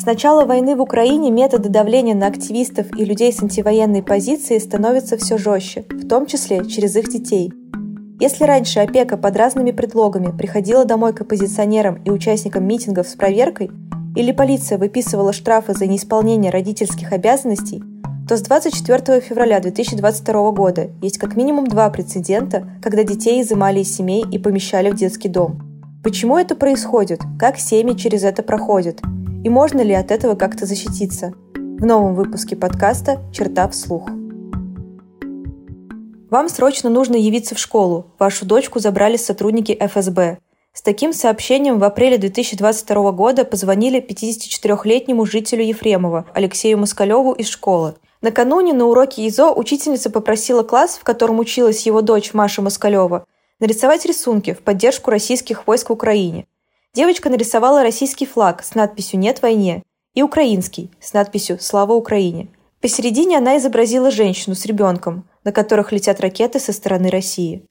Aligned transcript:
С 0.00 0.06
начала 0.06 0.46
войны 0.46 0.76
в 0.76 0.80
Украине 0.80 1.30
методы 1.30 1.68
давления 1.68 2.14
на 2.14 2.28
активистов 2.28 2.86
и 2.98 3.04
людей 3.04 3.30
с 3.34 3.42
антивоенной 3.42 4.02
позицией 4.02 4.58
становятся 4.58 5.18
все 5.18 5.36
жестче, 5.36 5.84
в 5.90 6.08
том 6.08 6.24
числе 6.24 6.64
через 6.64 6.96
их 6.96 7.10
детей. 7.10 7.52
Если 8.18 8.44
раньше 8.44 8.80
опека 8.80 9.18
под 9.18 9.36
разными 9.36 9.72
предлогами 9.72 10.34
приходила 10.34 10.86
домой 10.86 11.12
к 11.12 11.20
оппозиционерам 11.20 12.02
и 12.02 12.10
участникам 12.10 12.66
митингов 12.66 13.08
с 13.08 13.14
проверкой, 13.14 13.70
или 14.16 14.32
полиция 14.32 14.78
выписывала 14.78 15.34
штрафы 15.34 15.74
за 15.74 15.86
неисполнение 15.86 16.50
родительских 16.50 17.12
обязанностей, 17.12 17.82
то 18.26 18.38
с 18.38 18.40
24 18.40 19.20
февраля 19.20 19.60
2022 19.60 20.52
года 20.52 20.88
есть 21.02 21.18
как 21.18 21.36
минимум 21.36 21.66
два 21.66 21.90
прецедента, 21.90 22.66
когда 22.82 23.02
детей 23.02 23.42
изымали 23.42 23.80
из 23.80 23.94
семей 23.94 24.24
и 24.32 24.38
помещали 24.38 24.90
в 24.90 24.96
детский 24.96 25.28
дом. 25.28 25.60
Почему 26.02 26.38
это 26.38 26.56
происходит? 26.56 27.20
Как 27.38 27.58
семьи 27.58 27.94
через 27.94 28.24
это 28.24 28.42
проходят? 28.42 29.02
И 29.42 29.48
можно 29.48 29.80
ли 29.80 29.94
от 29.94 30.10
этого 30.10 30.34
как-то 30.34 30.66
защититься? 30.66 31.32
В 31.54 31.86
новом 31.86 32.14
выпуске 32.14 32.56
подкаста 32.56 33.22
«Черта 33.32 33.66
вслух». 33.68 34.06
Вам 36.28 36.50
срочно 36.50 36.90
нужно 36.90 37.16
явиться 37.16 37.54
в 37.54 37.58
школу. 37.58 38.08
Вашу 38.18 38.44
дочку 38.44 38.80
забрали 38.80 39.16
сотрудники 39.16 39.72
ФСБ. 39.80 40.38
С 40.74 40.82
таким 40.82 41.14
сообщением 41.14 41.78
в 41.78 41.84
апреле 41.84 42.18
2022 42.18 43.12
года 43.12 43.46
позвонили 43.46 44.06
54-летнему 44.06 45.24
жителю 45.24 45.64
Ефремова 45.64 46.26
Алексею 46.34 46.76
Москалеву 46.76 47.32
из 47.32 47.48
школы. 47.48 47.94
Накануне 48.20 48.74
на 48.74 48.84
уроке 48.84 49.26
ИЗО 49.26 49.54
учительница 49.54 50.10
попросила 50.10 50.62
класс, 50.64 50.98
в 50.98 51.02
котором 51.02 51.38
училась 51.38 51.86
его 51.86 52.02
дочь 52.02 52.34
Маша 52.34 52.60
Москалева, 52.60 53.24
нарисовать 53.58 54.04
рисунки 54.04 54.52
в 54.52 54.60
поддержку 54.60 55.10
российских 55.10 55.66
войск 55.66 55.88
в 55.88 55.94
Украине. 55.94 56.46
Девочка 56.92 57.30
нарисовала 57.30 57.84
российский 57.84 58.26
флаг 58.26 58.64
с 58.64 58.74
надписью 58.74 59.20
«Нет 59.20 59.42
войне» 59.42 59.84
и 60.14 60.22
украинский 60.22 60.90
с 61.00 61.12
надписью 61.12 61.58
«Слава 61.60 61.92
Украине». 61.92 62.48
Посередине 62.80 63.38
она 63.38 63.58
изобразила 63.58 64.10
женщину 64.10 64.56
с 64.56 64.66
ребенком, 64.66 65.28
на 65.44 65.52
которых 65.52 65.92
летят 65.92 66.20
ракеты 66.20 66.58
со 66.58 66.72
стороны 66.72 67.08
России. 67.08 67.64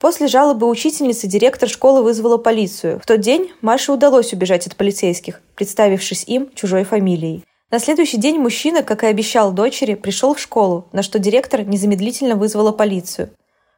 После 0.00 0.26
жалобы 0.26 0.68
учительницы 0.68 1.28
директор 1.28 1.68
школы 1.68 2.02
вызвала 2.02 2.36
полицию. 2.36 2.98
В 2.98 3.06
тот 3.06 3.20
день 3.20 3.52
Маше 3.60 3.92
удалось 3.92 4.32
убежать 4.32 4.66
от 4.66 4.74
полицейских, 4.74 5.40
представившись 5.54 6.24
им 6.24 6.50
чужой 6.56 6.82
фамилией. 6.82 7.44
На 7.70 7.78
следующий 7.78 8.16
день 8.16 8.38
мужчина, 8.38 8.82
как 8.82 9.04
и 9.04 9.06
обещал 9.06 9.52
дочери, 9.52 9.94
пришел 9.94 10.34
в 10.34 10.40
школу, 10.40 10.88
на 10.90 11.04
что 11.04 11.20
директор 11.20 11.62
незамедлительно 11.62 12.34
вызвала 12.34 12.72
полицию. 12.72 13.30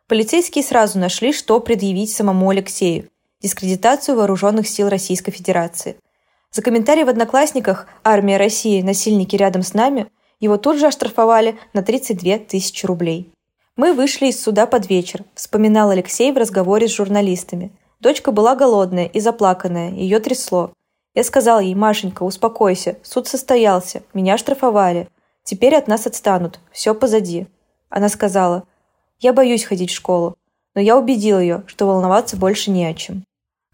Полицейские 0.08 0.64
сразу 0.64 0.98
нашли, 0.98 1.34
что 1.34 1.60
предъявить 1.60 2.12
самому 2.12 2.48
Алексею– 2.48 3.10
дискредитацию 3.46 4.16
вооруженных 4.16 4.68
сил 4.68 4.88
Российской 4.88 5.30
Федерации. 5.30 5.96
За 6.50 6.62
комментарий 6.62 7.04
в 7.04 7.08
«Одноклассниках» 7.08 7.86
«Армия 8.02 8.38
России. 8.38 8.82
Насильники 8.82 9.36
рядом 9.36 9.62
с 9.62 9.72
нами» 9.72 10.08
его 10.40 10.56
тут 10.56 10.78
же 10.78 10.86
оштрафовали 10.86 11.56
на 11.72 11.82
32 11.82 12.38
тысячи 12.38 12.84
рублей. 12.84 13.32
«Мы 13.76 13.92
вышли 13.92 14.26
из 14.26 14.42
суда 14.42 14.66
под 14.66 14.90
вечер»,– 14.90 15.24
вспоминал 15.34 15.90
Алексей 15.90 16.32
в 16.32 16.36
разговоре 16.36 16.88
с 16.88 16.92
журналистами. 16.92 17.70
Дочка 18.00 18.32
была 18.32 18.56
голодная 18.56 19.06
и 19.06 19.20
заплаканная, 19.20 19.90
ее 19.92 20.18
трясло. 20.18 20.72
Я 21.14 21.22
сказал 21.22 21.60
ей, 21.60 21.74
Машенька, 21.74 22.24
успокойся, 22.24 22.98
суд 23.02 23.28
состоялся, 23.28 24.02
меня 24.12 24.36
штрафовали. 24.36 25.08
Теперь 25.44 25.76
от 25.76 25.86
нас 25.86 26.06
отстанут, 26.06 26.58
все 26.72 26.94
позади. 26.94 27.46
Она 27.88 28.08
сказала, 28.08 28.64
я 29.20 29.32
боюсь 29.32 29.64
ходить 29.64 29.90
в 29.90 29.94
школу, 29.94 30.36
но 30.74 30.80
я 30.80 30.98
убедил 30.98 31.38
ее, 31.38 31.62
что 31.66 31.86
волноваться 31.86 32.36
больше 32.36 32.70
не 32.70 32.84
о 32.84 32.94
чем. 32.94 33.25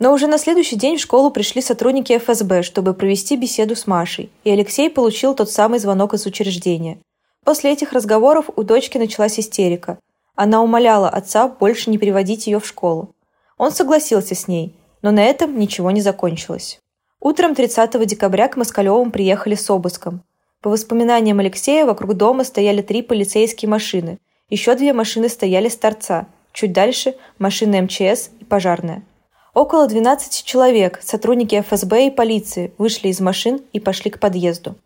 Но 0.03 0.13
уже 0.13 0.27
на 0.27 0.37
следующий 0.37 0.77
день 0.77 0.97
в 0.97 1.01
школу 1.01 1.31
пришли 1.31 1.63
сотрудники 1.63 2.19
ФСБ, 2.19 2.63
чтобы 2.63 2.93
провести 2.93 3.37
беседу 3.37 3.77
с 3.77 3.87
Машей, 3.87 4.31
и 4.45 4.51
Алексей 4.51 4.91
получил 4.91 5.35
тот 5.35 5.51
самый 5.51 5.79
звонок 5.79 6.13
из 6.13 6.27
учреждения– 6.27 6.99
После 7.45 7.73
этих 7.73 7.93
разговоров 7.93 8.51
у 8.55 8.63
дочки 8.63 8.99
началась 8.99 9.39
истерика. 9.39 9.99
Она 10.37 10.63
умоляла 10.63 11.09
отца 11.09 11.49
больше 11.49 11.91
не 11.91 11.99
переводить 11.99 12.47
ее 12.47 12.61
в 12.61 12.67
школу. 12.67 13.15
Он 13.59 13.73
согласился 13.73 14.35
с 14.35 14.47
ней, 14.47 14.75
но 15.03 15.11
на 15.11 15.25
этом 15.25 15.59
ничего 15.59 15.91
не 15.91 16.01
закончилось. 16.01 16.79
Утром 17.21 17.55
30 17.55 18.07
декабря 18.07 18.49
к 18.49 18.57
Москалевым 18.57 19.11
приехали 19.11 19.57
с 19.57 19.69
обыском. 19.71 20.23
По 20.61 20.71
воспоминаниям 20.71 21.41
Алексея, 21.41 21.85
вокруг 21.85 22.15
дома 22.15 22.45
стояли 22.45 22.83
три 22.83 23.03
полицейские 23.03 23.69
машины. 23.69 24.19
Еще 24.49 24.75
две 24.77 24.93
машины 24.93 25.29
стояли 25.29 25.69
с 25.69 25.77
торца. 25.77 26.27
Чуть 26.53 26.73
дальше– 26.73 27.17
машина 27.39 27.83
МЧС 27.83 28.31
и 28.39 28.45
пожарная. 28.45 29.03
Около 29.55 29.87
12 29.87 30.45
человек, 30.45 31.01
сотрудники 31.03 31.61
ФСБ 31.61 32.07
и 32.07 32.11
полиции, 32.11 32.73
вышли 32.79 33.09
из 33.09 33.21
машин 33.21 33.61
и 33.75 33.81
пошли 33.81 34.11
к 34.11 34.19
подъезду. 34.19 34.77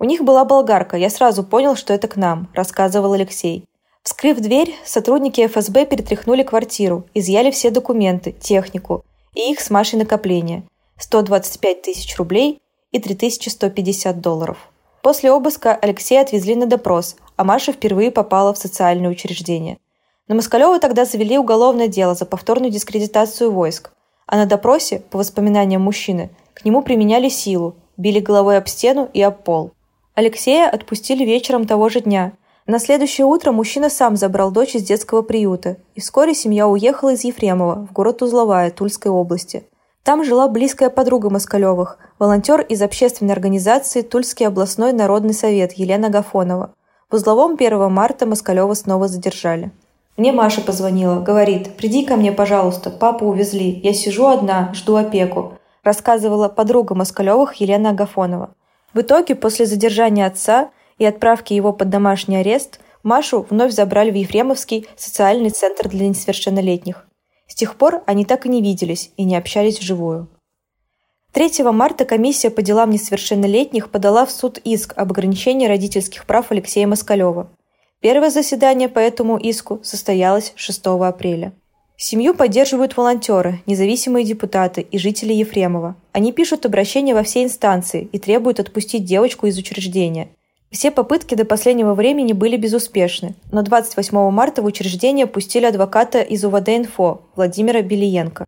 У 0.00 0.04
них 0.04 0.24
была 0.24 0.44
болгарка, 0.44 0.96
я 0.96 1.08
сразу 1.08 1.44
понял, 1.44 1.76
что 1.76 1.94
это 1.94 2.08
к 2.08 2.16
нам»,– 2.16 2.48
рассказывал 2.54 3.12
Алексей. 3.12 3.64
Вскрыв 4.02 4.40
дверь, 4.40 4.74
сотрудники 4.84 5.46
ФСБ 5.46 5.86
перетряхнули 5.86 6.42
квартиру, 6.42 7.04
изъяли 7.14 7.52
все 7.52 7.70
документы, 7.70 8.32
технику 8.32 9.04
и 9.34 9.52
их 9.52 9.60
с 9.60 9.70
Машей 9.70 10.00
накопления– 10.00 10.64
125 10.98 11.82
тысяч 11.82 12.16
рублей 12.16 12.60
и 12.90 12.98
3150 12.98 14.20
долларов. 14.20 14.58
После 15.02 15.30
обыска 15.30 15.74
Алексея 15.74 16.22
отвезли 16.22 16.56
на 16.56 16.66
допрос, 16.66 17.14
а 17.36 17.44
Маша 17.44 17.72
впервые 17.72 18.10
попала 18.10 18.52
в 18.52 18.58
социальное 18.58 19.10
учреждение. 19.10 19.78
На 20.28 20.34
Москалева 20.34 20.78
тогда 20.78 21.04
завели 21.04 21.38
уголовное 21.38 21.88
дело 21.88 22.14
за 22.14 22.26
повторную 22.26 22.70
дискредитацию 22.70 23.50
войск, 23.50 23.92
а 24.26 24.36
на 24.36 24.46
допросе, 24.46 25.00
по 25.10 25.18
воспоминаниям 25.18 25.82
мужчины, 25.82 26.30
к 26.54 26.64
нему 26.64 26.82
применяли 26.82 27.28
силу, 27.28 27.76
били 27.96 28.20
головой 28.20 28.58
об 28.58 28.68
стену 28.68 29.08
и 29.12 29.20
об 29.22 29.42
пол– 29.42 29.72
Алексея 30.14 30.68
отпустили 30.68 31.24
вечером 31.24 31.66
того 31.66 31.88
же 31.88 32.00
дня. 32.00 32.32
На 32.66 32.78
следующее 32.78 33.26
утро 33.26 33.50
мужчина 33.50 33.88
сам 33.88 34.16
забрал 34.16 34.50
дочь 34.50 34.74
из 34.74 34.82
детского 34.82 35.22
приюта, 35.22 35.78
и 35.94 36.00
вскоре 36.00 36.34
семья 36.34 36.68
уехала 36.68 37.14
из 37.14 37.24
Ефремова 37.24 37.86
в 37.86 37.92
город 37.92 38.20
Узловая 38.20 38.70
Тульской 38.70 39.10
области. 39.10 39.64
Там 40.04 40.22
жила 40.22 40.48
близкая 40.48 40.90
подруга 40.90 41.30
Москалевых, 41.30 41.98
волонтер 42.18 42.60
из 42.60 42.82
общественной 42.82 43.32
организации 43.32 44.02
Тульский 44.02 44.46
областной 44.46 44.92
народный 44.92 45.32
совет 45.32 45.72
Елена 45.72 46.10
Гафонова. 46.10 46.74
В 47.10 47.14
узловом 47.14 47.54
1 47.54 47.90
марта 47.90 48.26
Москалева 48.26 48.74
снова 48.74 49.08
задержали. 49.08 49.72
Мне 50.16 50.32
Маша 50.32 50.60
позвонила, 50.60 51.20
говорит, 51.20 51.76
приди 51.76 52.04
ко 52.04 52.16
мне, 52.16 52.32
пожалуйста, 52.32 52.90
папу 52.90 53.26
увезли, 53.26 53.80
я 53.82 53.94
сижу 53.94 54.26
одна, 54.26 54.70
жду 54.74 54.96
опеку, 54.96 55.58
рассказывала 55.82 56.48
подруга 56.48 56.94
Москалевых 56.94 57.54
Елена 57.54 57.90
Агафонова. 57.90 58.54
В 58.92 59.00
итоге, 59.00 59.34
после 59.34 59.64
задержания 59.64 60.26
отца 60.26 60.70
и 60.98 61.06
отправки 61.06 61.54
его 61.54 61.72
под 61.72 61.88
домашний 61.88 62.36
арест, 62.36 62.78
Машу 63.02 63.46
вновь 63.48 63.72
забрали 63.72 64.10
в 64.10 64.14
Ефремовский 64.14 64.86
социальный 64.96 65.50
центр 65.50 65.88
для 65.88 66.06
несовершеннолетних. 66.08 67.06
С 67.48 67.54
тех 67.54 67.76
пор 67.76 68.02
они 68.06 68.24
так 68.24 68.46
и 68.46 68.48
не 68.48 68.62
виделись 68.62 69.12
и 69.16 69.24
не 69.24 69.36
общались 69.36 69.80
вживую. 69.80 70.28
3 71.32 71.64
марта 71.64 72.04
комиссия 72.04 72.50
по 72.50 72.60
делам 72.60 72.90
несовершеннолетних 72.90 73.90
подала 73.90 74.26
в 74.26 74.30
суд 74.30 74.58
иск 74.58 74.92
об 74.96 75.10
ограничении 75.12 75.66
родительских 75.66 76.26
прав 76.26 76.52
Алексея 76.52 76.86
Москалева. 76.86 77.48
Первое 78.02 78.30
заседание 78.30 78.88
по 78.88 78.98
этому 78.98 79.38
иску 79.38 79.78
состоялось 79.84 80.52
6 80.56 80.86
апреля. 80.86 81.52
Семью 81.96 82.34
поддерживают 82.34 82.96
волонтеры, 82.96 83.60
независимые 83.66 84.24
депутаты 84.24 84.80
и 84.80 84.98
жители 84.98 85.32
Ефремова. 85.32 85.94
Они 86.10 86.32
пишут 86.32 86.66
обращения 86.66 87.14
во 87.14 87.22
все 87.22 87.44
инстанции 87.44 88.08
и 88.10 88.18
требуют 88.18 88.58
отпустить 88.58 89.04
девочку 89.04 89.46
из 89.46 89.56
учреждения. 89.56 90.30
Все 90.72 90.90
попытки 90.90 91.36
до 91.36 91.44
последнего 91.44 91.94
времени 91.94 92.32
были 92.32 92.56
безуспешны, 92.56 93.36
но 93.52 93.62
28 93.62 94.30
марта 94.30 94.62
в 94.62 94.64
учреждение 94.64 95.28
пустили 95.28 95.66
адвоката 95.66 96.22
из 96.22 96.44
УВД-инфо 96.44 97.20
Владимира 97.36 97.82
Белиенко. 97.82 98.46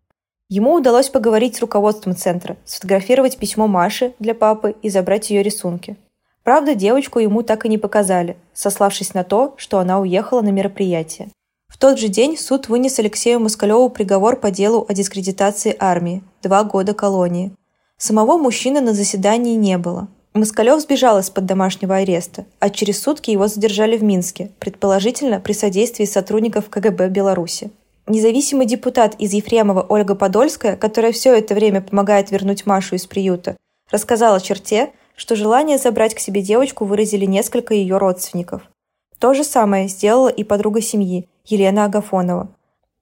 Ему 0.49 0.75
удалось 0.75 1.11
поговорить 1.11 1.55
с 1.55 1.61
руководством 1.61 2.17
центра, 2.17 2.57
сфотографировать 2.65 3.39
письмо 3.39 3.69
Маши 3.69 4.15
для 4.19 4.35
папы 4.35 4.75
и 4.83 4.89
забрать 4.89 5.31
ее 5.31 5.45
рисунки. 5.45 5.97
Правда, 6.45 6.75
девочку 6.75 7.19
ему 7.19 7.43
так 7.43 7.65
и 7.65 7.69
не 7.69 7.79
показали, 7.79 8.37
сославшись 8.53 9.15
на 9.15 9.25
то, 9.25 9.55
что 9.57 9.79
она 9.79 9.99
уехала 9.99 10.43
на 10.43 10.51
мероприятие. 10.51 11.31
В 11.69 11.79
тот 11.79 11.99
же 11.99 12.09
день 12.09 12.37
суд 12.37 12.69
вынес 12.69 12.99
Алексею 12.99 13.41
Москалеву 13.41 13.89
приговор 13.89 14.37
по 14.37 14.51
делу 14.51 14.87
о 14.89 14.93
дискредитации 14.93 15.75
армии– 15.79 16.23
два 16.43 16.63
года 16.63 16.95
колонии. 16.95 17.53
Самого 17.97 18.37
мужчины 18.39 18.81
на 18.81 18.93
заседании 18.93 19.57
не 19.57 19.79
было. 19.79 20.07
Москалев 20.35 20.81
сбежал 20.81 21.19
из-под 21.21 21.47
домашнего 21.47 21.97
ареста, 21.97 22.45
а 22.59 22.69
через 22.69 23.01
сутки 23.01 23.31
его 23.31 23.49
задержали 23.49 23.97
в 23.97 24.03
Минске, 24.03 24.51
предположительно 24.59 25.41
при 25.41 25.53
содействии 25.53 26.05
сотрудников 26.05 26.69
КГБ 26.69 27.09
Беларуси. 27.09 27.71
Независимый 28.07 28.67
депутат 28.67 29.15
из 29.19 29.33
Ефремова 29.33 29.87
Ольга 29.89 30.15
Подольская, 30.15 30.77
которая 30.77 31.13
все 31.13 31.35
это 31.35 31.55
время 31.55 31.81
помогает 31.81 32.31
вернуть 32.31 32.67
Машу 32.67 32.97
из 32.97 33.07
приюта, 33.07 33.57
рассказала 33.91 34.41
черте, 34.41 34.93
что 35.17 35.37
желание 35.37 35.79
забрать 35.79 36.15
к 36.15 36.19
себе 36.19 36.43
девочку 36.43 36.85
выразили 36.85 37.25
несколько 37.25 37.75
ее 37.75 37.99
родственников. 37.99 38.63
То 39.19 39.35
же 39.35 39.45
самое 39.45 39.89
сделала 39.89 40.29
и 40.29 40.45
подруга 40.45 40.81
семьи, 40.81 41.29
Елена 41.47 41.85
Агафонова. 41.85 42.49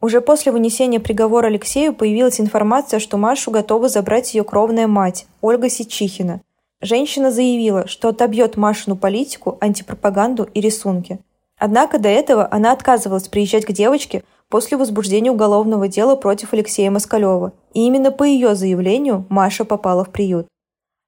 Уже 0.00 0.20
после 0.20 0.50
вынесения 0.50 0.98
приговора 0.98 1.46
Алексею 1.46 1.94
появилась 1.94 2.40
информация, 2.40 2.98
что 2.98 3.16
Машу 3.16 3.50
готова 3.50 3.88
забрать 3.88 4.34
ее 4.34 4.42
кровная 4.42 4.88
мать, 4.88 5.26
Ольга 5.40 5.68
Сичихина. 5.68 6.40
Женщина 6.80 7.30
заявила, 7.30 7.86
что 7.86 8.08
отобьет 8.08 8.56
Машину 8.56 8.96
политику, 8.96 9.56
антипропаганду 9.60 10.48
и 10.52 10.60
рисунки. 10.60 11.20
Однако 11.56 12.00
до 12.00 12.08
этого 12.08 12.48
она 12.50 12.72
отказывалась 12.72 13.28
приезжать 13.28 13.64
к 13.64 13.70
девочке 13.70 14.24
после 14.48 14.76
возбуждения 14.76 15.30
уголовного 15.30 15.86
дела 15.86 16.16
против 16.16 16.52
Алексея 16.52 16.90
Москалева, 16.90 17.52
и 17.72 17.86
именно 17.86 18.10
по 18.10 18.24
ее 18.24 18.56
заявлению 18.56 19.24
Маша 19.28 19.64
попала 19.64 20.04
в 20.04 20.10
приют. 20.10 20.48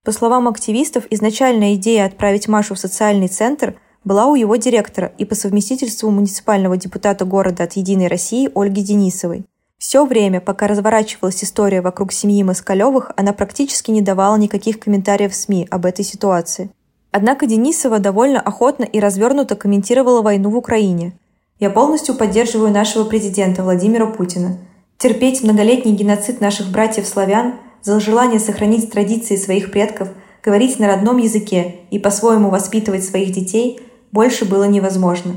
По 0.04 0.12
словам 0.12 0.48
активистов, 0.48 1.04
изначальная 1.08 1.76
идея 1.76 2.04
отправить 2.04 2.46
Машу 2.46 2.74
в 2.74 2.78
социальный 2.78 3.28
центр 3.28 3.74
была 4.04 4.26
у 4.26 4.34
его 4.34 4.56
директора 4.56 5.12
и 5.16 5.24
по 5.24 5.34
совместительству 5.34 6.10
муниципального 6.10 6.76
депутата 6.76 7.24
города 7.24 7.64
от 7.64 7.72
«Единой 7.72 8.08
России» 8.08 8.50
Ольги 8.54 8.82
Денисовой. 8.82 9.46
Все 9.78 10.04
время, 10.04 10.42
пока 10.42 10.66
разворачивалась 10.66 11.42
история 11.42 11.80
вокруг 11.80 12.12
семьи 12.12 12.42
Москалевых, 12.42 13.12
она 13.16 13.32
практически 13.32 13.90
не 13.90 14.02
давала 14.02 14.36
никаких 14.36 14.78
комментариев 14.78 15.32
в 15.32 15.36
СМИ 15.36 15.68
об 15.70 15.86
этой 15.86 16.04
ситуации. 16.04 16.70
Однако 17.10 17.46
Денисова 17.46 17.98
довольно 17.98 18.40
охотно 18.40 18.84
и 18.84 19.00
развернуто 19.00 19.56
комментировала 19.56 20.20
войну 20.20 20.50
в 20.50 20.56
Украине. 20.56 21.12
«Я 21.60 21.70
полностью 21.70 22.14
поддерживаю 22.14 22.70
нашего 22.72 23.04
президента 23.04 23.62
Владимира 23.62 24.06
Путина. 24.06 24.58
Терпеть 24.98 25.42
многолетний 25.42 25.92
геноцид 25.92 26.42
наших 26.42 26.70
братьев-славян 26.70 27.54
за 27.84 28.00
желание 28.00 28.40
сохранить 28.40 28.90
традиции 28.90 29.36
своих 29.36 29.70
предков, 29.70 30.08
говорить 30.42 30.78
на 30.78 30.88
родном 30.88 31.18
языке 31.18 31.76
и 31.90 31.98
по-своему 31.98 32.50
воспитывать 32.50 33.04
своих 33.04 33.30
детей 33.30 33.80
больше 34.10 34.44
было 34.44 34.64
невозможно. 34.64 35.34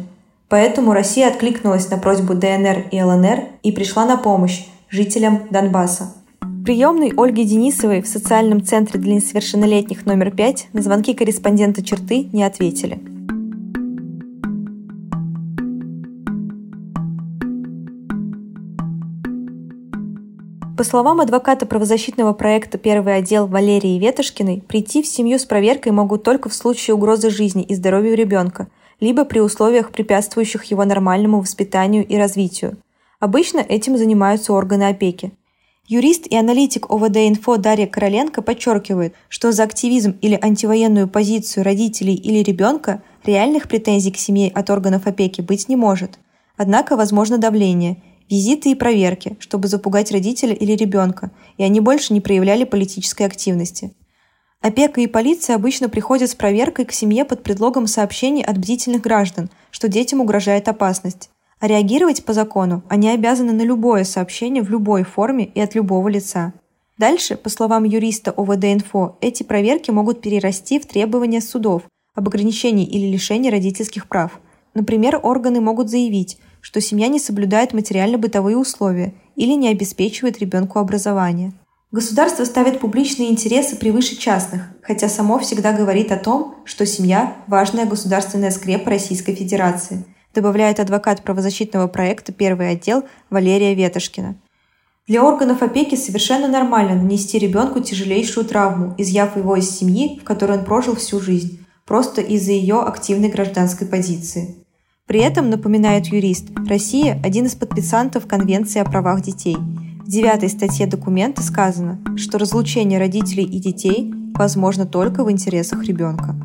Поэтому 0.50 0.94
Россия 0.94 1.28
откликнулась 1.28 1.90
на 1.90 1.98
просьбу 1.98 2.34
ДНР 2.34 2.86
и 2.92 3.02
ЛНР 3.02 3.44
и 3.64 3.72
пришла 3.72 4.06
на 4.06 4.16
помощь 4.16 4.66
жителям 4.90 5.42
Донбасса. 5.52 6.14
Приемной 6.64 7.14
Ольги 7.18 7.44
Денисовой 7.44 8.02
в 8.02 8.08
социальном 8.08 8.64
центре 8.64 9.00
для 9.00 9.16
несовершеннолетних 9.16 10.06
номер 10.06 10.32
5 10.32 10.70
на 10.74 10.82
звонки 10.82 11.14
корреспондента 11.14 11.84
черты 11.84 12.30
не 12.32 12.44
ответили. 12.44 13.17
По 20.78 20.84
словам 20.84 21.22
адвоката 21.22 21.66
правозащитного 21.66 22.34
проекта 22.34 22.78
«Первый 22.78 23.16
отдел» 23.16 23.48
Валерии 23.48 23.98
Ветошкиной, 23.98 24.62
прийти 24.68 25.02
в 25.02 25.08
семью 25.08 25.40
с 25.40 25.46
проверкой 25.46 25.92
могут 25.92 26.22
только 26.22 26.50
в 26.50 26.54
случае 26.54 26.94
угрозы 26.94 27.32
жизни 27.32 27.64
и 27.64 27.74
здоровью 27.74 28.16
ребенка, 28.16 28.68
либо 29.00 29.26
при 29.26 29.40
условиях, 29.40 29.92
препятствующих 29.92 30.66
его 30.66 30.86
нормальному 30.86 31.40
воспитанию 31.40 32.06
и 32.06 32.16
развитию. 32.16 32.78
Обычно 33.20 33.58
этим 33.58 33.98
занимаются 33.98 34.54
органы 34.54 34.84
опеки. 34.84 35.32
Юрист 35.88 36.28
и 36.28 36.36
аналитик 36.36 36.92
ОВД-инфо 36.92 37.58
Дарья 37.58 37.88
Короленко 37.88 38.44
подчеркивает, 38.44 39.16
что 39.30 39.52
за 39.52 39.64
активизм 39.64 40.16
или 40.22 40.38
антивоенную 40.40 41.08
позицию 41.08 41.64
родителей 41.64 42.14
или 42.14 42.44
ребенка 42.44 43.02
реальных 43.26 43.68
претензий 43.68 44.12
к 44.12 44.18
семье 44.18 44.52
от 44.52 44.70
органов 44.70 45.08
опеки 45.08 45.42
быть 45.42 45.70
не 45.70 45.76
может. 45.76 46.20
Однако 46.56 46.96
возможно 46.96 47.40
давление– 47.40 47.98
визиты 48.30 48.72
и 48.72 48.76
проверки, 48.76 49.38
чтобы 49.40 49.68
запугать 49.68 50.12
родителя 50.12 50.54
или 50.54 50.74
ребенка, 50.74 51.32
и 51.58 51.64
они 51.64 51.80
больше 51.80 52.14
не 52.14 52.22
проявляли 52.22 52.64
политической 52.64 53.24
активности. 53.24 53.94
Опека 54.62 55.02
и 55.02 55.08
полиция 55.08 55.56
обычно 55.56 55.88
приходят 55.88 56.30
с 56.30 56.36
проверкой 56.36 56.86
к 56.86 56.92
семье 56.92 57.26
под 57.26 57.44
предлогом 57.44 57.88
сообщений 57.88 58.44
от 58.44 58.58
бдительных 58.58 59.02
граждан, 59.02 59.50
что 59.70 59.88
детям 59.88 60.20
угрожает 60.20 60.68
опасность. 60.68 61.30
А 61.60 61.68
реагировать 61.68 62.26
по 62.26 62.34
закону 62.34 62.84
они 62.88 63.10
обязаны 63.10 63.52
на 63.52 63.62
любое 63.62 64.04
сообщение 64.04 64.64
в 64.64 64.70
любой 64.70 65.04
форме 65.04 65.46
и 65.46 65.60
от 65.60 65.76
любого 65.76 66.08
лица. 66.08 66.54
Дальше, 66.98 67.36
по 67.36 67.50
словам 67.50 67.84
юриста 67.84 68.32
ОВД-инфо, 68.32 69.18
эти 69.22 69.44
проверки 69.44 69.92
могут 69.92 70.22
перерасти 70.22 70.80
в 70.80 70.88
требования 70.88 71.42
судов 71.42 71.84
об 72.16 72.28
ограничении 72.28 72.86
или 72.86 73.12
лишении 73.12 73.52
родительских 73.52 74.08
прав. 74.08 74.40
Например, 74.74 75.20
органы 75.22 75.62
могут 75.62 75.90
заявить, 75.90 76.40
что 76.62 76.82
семья 76.82 77.08
не 77.08 77.20
соблюдает 77.20 77.74
материально-бытовые 77.74 78.58
условия 78.58 79.14
или 79.36 79.54
не 79.54 79.70
обеспечивает 79.70 80.40
ребенку 80.40 80.80
образование. 80.80 81.54
Государство 81.92 82.44
ставит 82.44 82.82
публичные 82.82 83.32
интересы 83.32 83.78
превыше 83.78 84.18
частных, 84.18 84.64
хотя 84.82 85.08
само 85.08 85.40
всегда 85.40 85.72
говорит 85.72 86.12
о 86.12 86.18
том, 86.18 86.56
что 86.66 86.86
семья– 86.86 87.38
важная 87.48 87.86
государственная 87.86 88.52
скрепа 88.52 88.90
Российской 88.90 89.34
Федерации, 89.34 90.04
добавляет 90.36 90.82
адвокат 90.82 91.24
правозащитного 91.24 91.88
проекта 91.88 92.34
«Первый 92.34 92.72
отдел» 92.72 93.06
Валерия 93.30 93.74
Ветошкина. 93.74 94.36
Для 95.08 95.24
органов 95.24 95.62
опеки 95.62 95.96
совершенно 95.96 96.50
нормально 96.50 96.96
нанести 96.96 97.40
ребенку 97.40 97.80
тяжелейшую 97.80 98.46
травму, 98.46 98.94
изъяв 98.98 99.38
его 99.38 99.56
из 99.56 99.70
семьи, 99.72 100.20
в 100.20 100.26
которой 100.26 100.58
он 100.58 100.66
прожил 100.66 100.96
всю 100.96 101.22
жизнь, 101.22 101.66
просто 101.86 102.20
из-за 102.20 102.52
ее 102.52 102.82
активной 102.82 103.30
гражданской 103.30 103.88
позиции. 103.88 104.67
При 105.08 105.22
этом, 105.22 105.50
напоминает 105.50 106.08
юрист, 106.08 106.50
Россия– 106.68 107.18
один 107.24 107.46
из 107.46 107.56
подписантов 107.56 108.28
Конвенции 108.28 108.82
о 108.82 108.84
правах 108.84 109.22
детей. 109.22 109.56
В 109.56 110.10
девятой 110.10 110.50
статье 110.50 110.86
документа 110.86 111.42
сказано, 111.42 111.98
что 112.18 112.38
разлучение 112.38 113.00
родителей 113.00 113.46
и 113.46 113.58
детей 113.58 114.14
возможно 114.36 114.86
только 114.86 115.24
в 115.24 115.32
интересах 115.32 115.86
ребенка. 115.86 116.36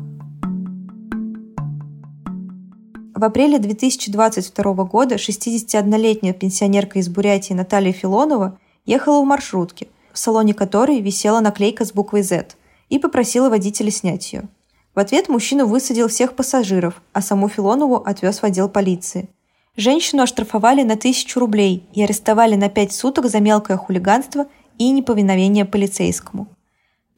В 3.13 3.21
апреле 3.21 3.59
2022 3.59 4.73
года 4.85 5.15
61-летняя 5.15 6.33
пенсионерка 6.33 6.99
из 6.99 7.09
Бурятии 7.09 7.53
Наталья 7.53 7.91
Филонова 7.91 8.57
ехала 8.85 9.21
в 9.21 9.25
маршрутке, 9.25 9.87
в 10.13 10.17
салоне 10.17 10.53
которой 10.53 11.01
висела 11.01 11.41
наклейка 11.41 11.83
с 11.83 11.91
буквой 11.91 12.21
Z, 12.21 12.55
и 12.87 12.97
попросила 12.97 13.49
водителя 13.49 13.91
снять 13.91 14.31
ее. 14.31 14.47
В 14.95 14.99
ответ 14.99 15.27
мужчина 15.27 15.65
высадил 15.65 16.07
всех 16.07 16.35
пассажиров, 16.35 17.01
а 17.13 17.21
саму 17.21 17.49
Филонову 17.49 17.95
отвез 17.95 18.39
в 18.39 18.43
отдел 18.43 18.69
полиции. 18.69 19.27
Женщину 19.75 20.21
оштрафовали 20.21 20.83
на 20.83 20.97
тысячу 20.97 21.39
рублей 21.39 21.87
и 21.93 22.03
арестовали 22.03 22.55
на 22.55 22.69
пять 22.69 22.93
суток 22.93 23.25
за 23.25 23.39
мелкое 23.39 23.77
хулиганство 23.77 24.45
и 24.77 24.91
неповиновение 24.91 25.65
полицейскому. 25.65 26.47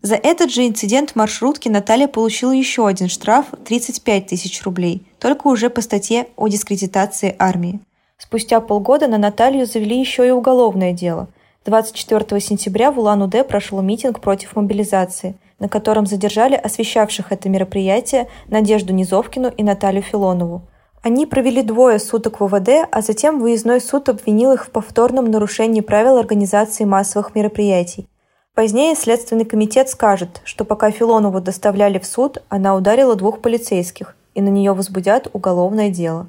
За 0.02 0.16
этот 0.16 0.52
же 0.52 0.66
инцидент 0.66 1.12
в 1.12 1.16
маршрутке 1.16 1.70
Наталья 1.70 2.08
получила 2.08 2.52
еще 2.52 2.88
один 2.88 3.10
штраф– 3.10 3.48
35 3.66 4.28
тысяч 4.28 4.64
рублей, 4.64 5.06
только 5.20 5.48
уже 5.48 5.70
по 5.70 5.82
статье 5.82 6.28
о 6.38 6.48
дискредитации 6.48 7.36
армии. 7.40 7.82
Спустя 8.18 8.62
полгода 8.62 9.08
на 9.08 9.18
Наталью 9.18 9.66
завели 9.66 10.00
еще 10.00 10.26
и 10.28 10.32
уголовное 10.32 10.94
дело. 10.94 11.28
24 11.66 12.40
сентября 12.40 12.92
в 12.92 13.00
Улан-Удэ 13.00 13.44
прошел 13.44 13.82
митинг 13.82 14.22
против 14.22 14.56
мобилизации– 14.56 15.36
на 15.60 15.70
котором 15.70 16.06
задержали 16.06 16.56
освещавших 16.56 17.32
это 17.32 17.50
мероприятие 17.50 18.28
Надежду 18.48 18.94
Низовкину 18.94 19.50
и 19.50 19.64
Наталью 19.64 20.02
Филонову. 20.02 20.64
Они 21.02 21.26
провели 21.26 21.62
двое 21.62 22.00
суток 22.00 22.40
в 22.40 22.48
ВВД, 22.48 22.88
а 22.92 23.02
затем 23.02 23.40
выездной 23.40 23.80
суд 23.80 24.10
обвинил 24.10 24.54
их 24.54 24.66
в 24.66 24.72
повторном 24.72 25.30
нарушении 25.30 25.82
правил 25.82 26.18
организации 26.18 26.84
массовых 26.84 27.36
мероприятий. 27.36 28.08
Позднее 28.56 28.96
Следственный 28.96 29.46
комитет 29.46 29.90
скажет, 29.90 30.42
что 30.46 30.66
пока 30.66 30.90
Филонову 30.90 31.42
доставляли 31.42 32.00
в 32.00 32.06
суд, 32.06 32.42
она 32.50 32.76
ударила 32.76 33.16
двух 33.16 33.42
полицейских, 33.42 34.16
и 34.34 34.42
на 34.42 34.50
нее 34.50 34.74
возбудят 34.74 35.28
уголовное 35.34 35.90
дело. 35.90 36.28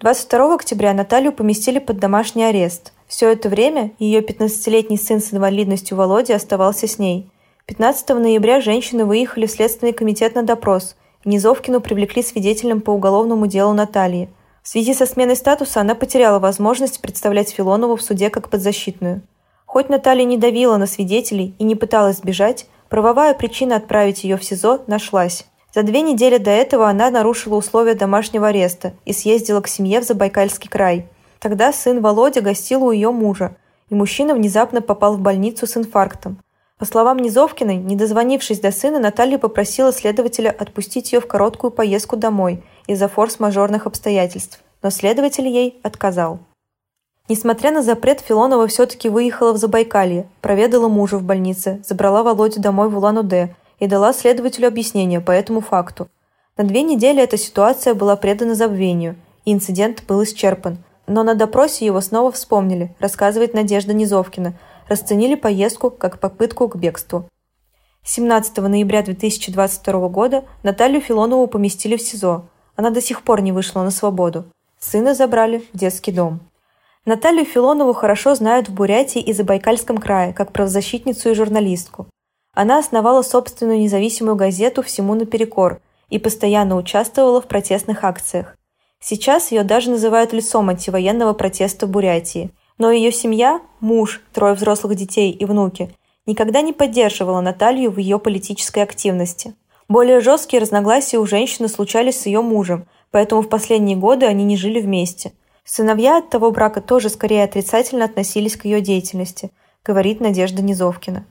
22 0.00 0.54
октября 0.54 0.92
Наталью 0.92 1.32
поместили 1.32 1.78
под 1.78 1.98
домашний 1.98 2.44
арест. 2.44 2.92
Все 3.10 3.30
это 3.30 3.50
время 3.50 3.92
ее 3.98 4.20
15-летний 4.20 4.96
сын 4.96 5.20
с 5.20 5.34
инвалидностью 5.34 5.98
Володя 5.98 6.36
оставался 6.36 6.86
с 6.86 6.98
ней– 6.98 7.30
15 7.70 8.08
ноября 8.08 8.60
женщины 8.60 9.04
выехали 9.04 9.46
в 9.46 9.50
Следственный 9.52 9.92
комитет 9.92 10.34
на 10.34 10.42
допрос. 10.42 10.96
Низовкину 11.24 11.80
привлекли 11.80 12.20
свидетелем 12.20 12.80
по 12.80 12.90
уголовному 12.90 13.46
делу 13.46 13.74
Натальи. 13.74 14.28
В 14.64 14.68
связи 14.68 14.92
со 14.92 15.06
сменой 15.06 15.36
статуса 15.36 15.80
она 15.80 15.94
потеряла 15.94 16.40
возможность 16.40 17.00
представлять 17.00 17.50
Филонову 17.50 17.94
в 17.94 18.02
суде 18.02 18.28
как 18.28 18.48
подзащитную. 18.48 19.22
Хоть 19.66 19.88
Наталья 19.88 20.24
не 20.24 20.36
давила 20.36 20.78
на 20.78 20.88
свидетелей 20.88 21.54
и 21.60 21.62
не 21.62 21.76
пыталась 21.76 22.16
сбежать, 22.16 22.66
правовая 22.88 23.34
причина 23.34 23.76
отправить 23.76 24.24
ее 24.24 24.36
в 24.36 24.42
СИЗО 24.42 24.82
нашлась. 24.88 25.46
За 25.72 25.84
две 25.84 26.02
недели 26.02 26.38
до 26.38 26.50
этого 26.50 26.88
она 26.88 27.08
нарушила 27.08 27.54
условия 27.54 27.94
домашнего 27.94 28.48
ареста 28.48 28.94
и 29.04 29.12
съездила 29.12 29.60
к 29.60 29.68
семье 29.68 30.00
в 30.00 30.04
Забайкальский 30.04 30.68
край. 30.68 31.06
Тогда 31.40 31.72
сын 31.72 32.02
Володя 32.02 32.42
гостил 32.42 32.84
у 32.84 32.90
ее 32.90 33.10
мужа, 33.10 33.56
и 33.88 33.94
мужчина 33.94 34.34
внезапно 34.34 34.82
попал 34.82 35.16
в 35.16 35.20
больницу 35.20 35.66
с 35.66 35.76
инфарктом. 35.76 36.38
По 36.78 36.84
словам 36.84 37.18
Низовкиной, 37.18 37.76
не 37.76 37.96
дозвонившись 37.96 38.60
до 38.60 38.70
сына, 38.70 38.98
Наталья 38.98 39.38
попросила 39.38 39.92
следователя 39.92 40.50
отпустить 40.50 41.12
ее 41.12 41.20
в 41.20 41.26
короткую 41.26 41.70
поездку 41.70 42.16
домой 42.16 42.62
из-за 42.86 43.08
форс-мажорных 43.08 43.86
обстоятельств, 43.86 44.62
но 44.82 44.90
следователь 44.90 45.48
ей 45.48 45.80
отказал. 45.82 46.40
Несмотря 47.28 47.70
на 47.70 47.82
запрет, 47.82 48.20
Филонова 48.20 48.66
все-таки 48.66 49.08
выехала 49.08 49.52
в 49.52 49.56
Забайкалье, 49.56 50.26
проведала 50.40 50.88
мужа 50.88 51.16
в 51.16 51.22
больнице, 51.22 51.80
забрала 51.86 52.22
Володю 52.22 52.60
домой 52.60 52.88
в 52.88 52.96
Улан-Удэ 52.96 53.54
и 53.78 53.86
дала 53.86 54.12
следователю 54.12 54.68
объяснение 54.68 55.20
по 55.20 55.30
этому 55.30 55.60
факту. 55.60 56.08
На 56.56 56.64
две 56.64 56.82
недели 56.82 57.22
эта 57.22 57.38
ситуация 57.38 57.94
была 57.94 58.16
предана 58.16 58.54
забвению, 58.54 59.16
и 59.44 59.52
инцидент 59.52 60.02
был 60.06 60.22
исчерпан. 60.22 60.78
Но 61.10 61.24
на 61.24 61.34
допросе 61.34 61.84
его 61.84 62.00
снова 62.00 62.32
вспомнили, 62.32 62.94
рассказывает 63.00 63.52
Надежда 63.52 63.92
Низовкина– 63.92 64.54
расценили 64.90 65.36
поездку 65.36 65.88
как 65.90 66.18
попытку 66.18 66.68
к 66.68 66.76
бегству. 66.76 67.24
17 68.02 68.58
ноября 68.58 69.02
2022 69.02 70.08
года 70.08 70.44
Наталью 70.64 71.00
Филонову 71.00 71.46
поместили 71.46 71.96
в 71.96 72.02
СИЗО. 72.02 72.48
Она 72.74 72.90
до 72.90 73.00
сих 73.00 73.22
пор 73.22 73.40
не 73.40 73.52
вышла 73.52 73.82
на 73.82 73.90
свободу. 73.92 74.46
Сына 74.80 75.14
забрали 75.14 75.62
в 75.72 75.78
детский 75.78 76.10
дом. 76.10 76.40
Наталью 77.06 77.44
Филонову 77.44 77.92
хорошо 77.92 78.34
знают 78.34 78.68
в 78.68 78.74
Бурятии 78.74 79.22
и 79.22 79.32
Забайкальском 79.32 79.98
крае, 79.98 80.32
как 80.32 80.52
правозащитницу 80.52 81.30
и 81.30 81.34
журналистку. 81.34 82.06
Она 82.52 82.78
основала 82.78 83.22
собственную 83.22 83.78
независимую 83.78 84.34
газету 84.34 84.82
«Всему 84.82 85.14
наперекор» 85.14 85.80
и 86.08 86.18
постоянно 86.18 86.76
участвовала 86.76 87.40
в 87.40 87.46
протестных 87.46 88.02
акциях. 88.02 88.56
Сейчас 89.02 89.50
ее 89.50 89.64
даже 89.64 89.90
называют 89.90 90.32
лицом 90.32 90.68
антивоенного 90.68 91.32
протеста 91.32 91.86
Бурятии. 91.86 92.50
Но 92.78 92.90
ее 92.90 93.12
семья, 93.12 93.60
муж, 93.80 94.22
трое 94.32 94.54
взрослых 94.54 94.94
детей 94.94 95.30
и 95.30 95.44
внуки 95.44 95.94
никогда 96.26 96.60
не 96.60 96.72
поддерживала 96.72 97.40
Наталью 97.40 97.90
в 97.90 97.98
ее 97.98 98.18
политической 98.18 98.82
активности. 98.82 99.54
Более 99.88 100.20
жесткие 100.20 100.62
разногласия 100.62 101.18
у 101.18 101.26
женщины 101.26 101.68
случались 101.68 102.20
с 102.20 102.26
ее 102.26 102.42
мужем, 102.42 102.86
поэтому 103.10 103.42
в 103.42 103.48
последние 103.48 103.96
годы 103.96 104.26
они 104.26 104.44
не 104.44 104.56
жили 104.56 104.80
вместе. 104.80 105.32
Сыновья 105.64 106.18
от 106.18 106.30
того 106.30 106.50
брака 106.52 106.80
тоже 106.80 107.08
скорее 107.08 107.44
отрицательно 107.44 108.04
относились 108.04 108.56
к 108.56 108.64
ее 108.64 108.80
деятельности, 108.80 109.50
говорит 109.84 110.20
Надежда 110.20 110.62
Низовкина. 110.62 111.26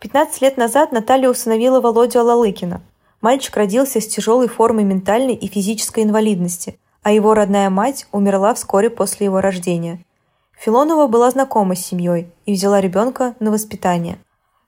15 0.00 0.42
лет 0.42 0.56
назад 0.56 0.92
Наталья 0.92 1.28
усыновила 1.28 1.80
Володю 1.80 2.20
Алалыкина. 2.20 2.82
Мальчик 3.20 3.56
родился 3.56 4.00
с 4.00 4.06
тяжелой 4.06 4.48
формой 4.48 4.84
ментальной 4.84 5.34
и 5.34 5.46
физической 5.46 6.02
инвалидности, 6.02 6.78
а 7.04 7.12
его 7.12 7.34
родная 7.34 7.70
мать 7.70 8.06
умерла 8.12 8.54
вскоре 8.54 8.90
после 8.90 9.26
его 9.26 9.40
рождения. 9.40 10.00
Филонова 10.58 11.06
была 11.06 11.30
знакома 11.30 11.76
с 11.76 11.84
семьей 11.86 12.32
и 12.46 12.54
взяла 12.54 12.80
ребенка 12.80 13.34
на 13.40 13.50
воспитание. 13.50 14.18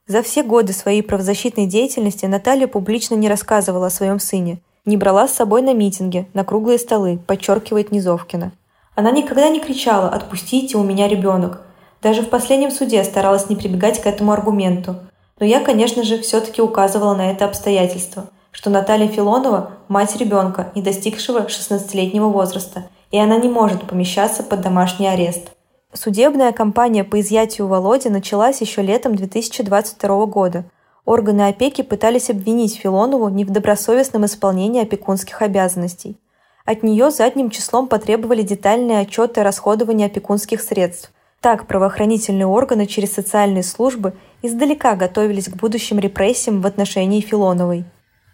За 0.07 0.23
все 0.23 0.43
годы 0.43 0.73
своей 0.75 1.02
правозащитной 1.02 1.66
деятельности 1.66 2.26
Наталья 2.26 2.66
публично 2.69 3.14
не 3.14 3.28
рассказывала 3.28 3.87
о 3.87 3.90
своем 3.90 4.21
сыне, 4.21 4.61
не 4.85 4.99
брала 4.99 5.26
с 5.26 5.35
собой 5.35 5.62
на 5.62 5.73
митинги, 5.73 6.28
на 6.35 6.45
круглые 6.45 6.78
столы, 6.78 7.19
подчеркивает 7.26 7.90
Низовкина. 7.90 8.52
Она 8.95 9.11
никогда 9.11 9.49
не 9.49 9.61
кричала 9.61 10.11
«Отпустите, 10.11 10.76
у 10.76 10.85
меня 10.85 11.09
ребенок!». 11.09 11.62
Даже 12.02 12.21
в 12.21 12.28
последнем 12.28 12.71
суде 12.71 13.02
старалась 13.02 13.49
не 13.49 13.57
прибегать 13.57 14.00
к 14.00 14.07
этому 14.07 14.33
аргументу. 14.33 14.97
Но 15.40 15.47
я, 15.47 15.61
конечно 15.61 16.02
же, 16.02 16.21
все-таки 16.21 16.61
указывала 16.61 17.14
на 17.14 17.31
это 17.33 17.47
обстоятельство– 17.47 18.28
что 18.56 18.70
Наталья 18.70 19.06
Филонова– 19.06 19.72
мать 19.88 20.16
ребенка, 20.16 20.72
не 20.75 20.80
достигшего 20.80 21.40
16-летнего 21.40 22.28
возраста, 22.28 22.88
и 23.10 23.18
она 23.18 23.36
не 23.36 23.50
может 23.50 23.82
помещаться 23.86 24.42
под 24.42 24.62
домашний 24.62 25.08
арест. 25.08 25.50
Судебная 25.92 26.52
кампания 26.52 27.04
по 27.04 27.20
изъятию 27.20 27.66
Володи 27.66 28.08
началась 28.08 28.62
еще 28.62 28.80
летом 28.80 29.14
2022 29.14 30.25
года. 30.25 30.64
Органы 31.04 31.48
опеки 31.48 31.82
пытались 31.82 32.30
обвинить 32.30 32.76
Филонову 32.76 33.28
не 33.28 33.44
в 33.44 33.50
добросовестном 33.50 34.25
исполнении 34.25 34.82
опекунских 34.82 35.42
обязанностей. 35.42 36.16
От 36.64 36.82
нее 36.82 37.10
задним 37.10 37.50
числом 37.50 37.88
потребовали 37.88 38.40
детальные 38.40 39.00
отчеты 39.00 39.42
о 39.42 39.44
расходовании 39.44 40.06
опекунских 40.06 40.62
средств. 40.62 41.12
Так 41.42 41.66
правоохранительные 41.66 42.46
органы 42.46 42.86
через 42.86 43.12
социальные 43.12 43.64
службы 43.64 44.14
издалека 44.40 44.94
готовились 44.94 45.50
к 45.50 45.56
будущим 45.56 45.98
репрессиям 45.98 46.62
в 46.62 46.66
отношении 46.66 47.20
Филоновой. 47.20 47.84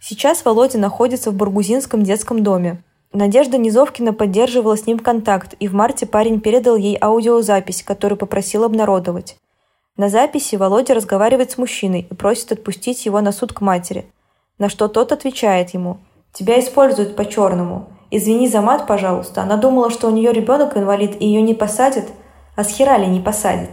Сейчас 0.04 0.44
Володя 0.44 0.78
находится 0.78 1.30
в 1.30 1.34
Бургузинском 1.34 2.02
детском 2.02 2.42
доме. 2.42 2.82
Надежда 3.12 3.56
Низовкина 3.56 4.12
поддерживала 4.12 4.76
с 4.76 4.84
ним 4.84 4.98
контакт, 4.98 5.54
и 5.60 5.68
в 5.68 5.74
марте 5.74 6.06
парень 6.06 6.40
передал 6.40 6.74
ей 6.74 6.98
аудиозапись, 7.00 7.84
которую 7.84 8.18
попросил 8.18 8.64
обнародовать. 8.64 9.36
На 9.96 10.08
записи 10.08 10.56
Володя 10.56 10.94
разговаривает 10.94 11.52
с 11.52 11.58
мужчиной 11.58 12.08
и 12.10 12.14
просит 12.14 12.50
отпустить 12.50 13.06
его 13.06 13.20
на 13.20 13.30
суд 13.30 13.52
к 13.52 13.60
матери. 13.60 14.04
На 14.58 14.68
что 14.68 14.88
тот 14.88 15.12
отвечает 15.12 15.70
ему 15.72 15.98
«Тебя 16.32 16.58
используют 16.58 17.14
по-черному. 17.14 17.86
Извини 18.10 18.48
за 18.48 18.60
мат, 18.60 18.88
пожалуйста. 18.88 19.42
Она 19.42 19.56
думала, 19.56 19.88
что 19.88 20.08
у 20.08 20.10
нее 20.10 20.32
ребенок 20.32 20.76
инвалид 20.76 21.14
и 21.20 21.26
ее 21.26 21.42
не 21.42 21.54
посадят. 21.54 22.06
А 22.56 22.64
с 22.64 22.70
херали 22.70 23.06
не 23.06 23.20
посадят». 23.20 23.70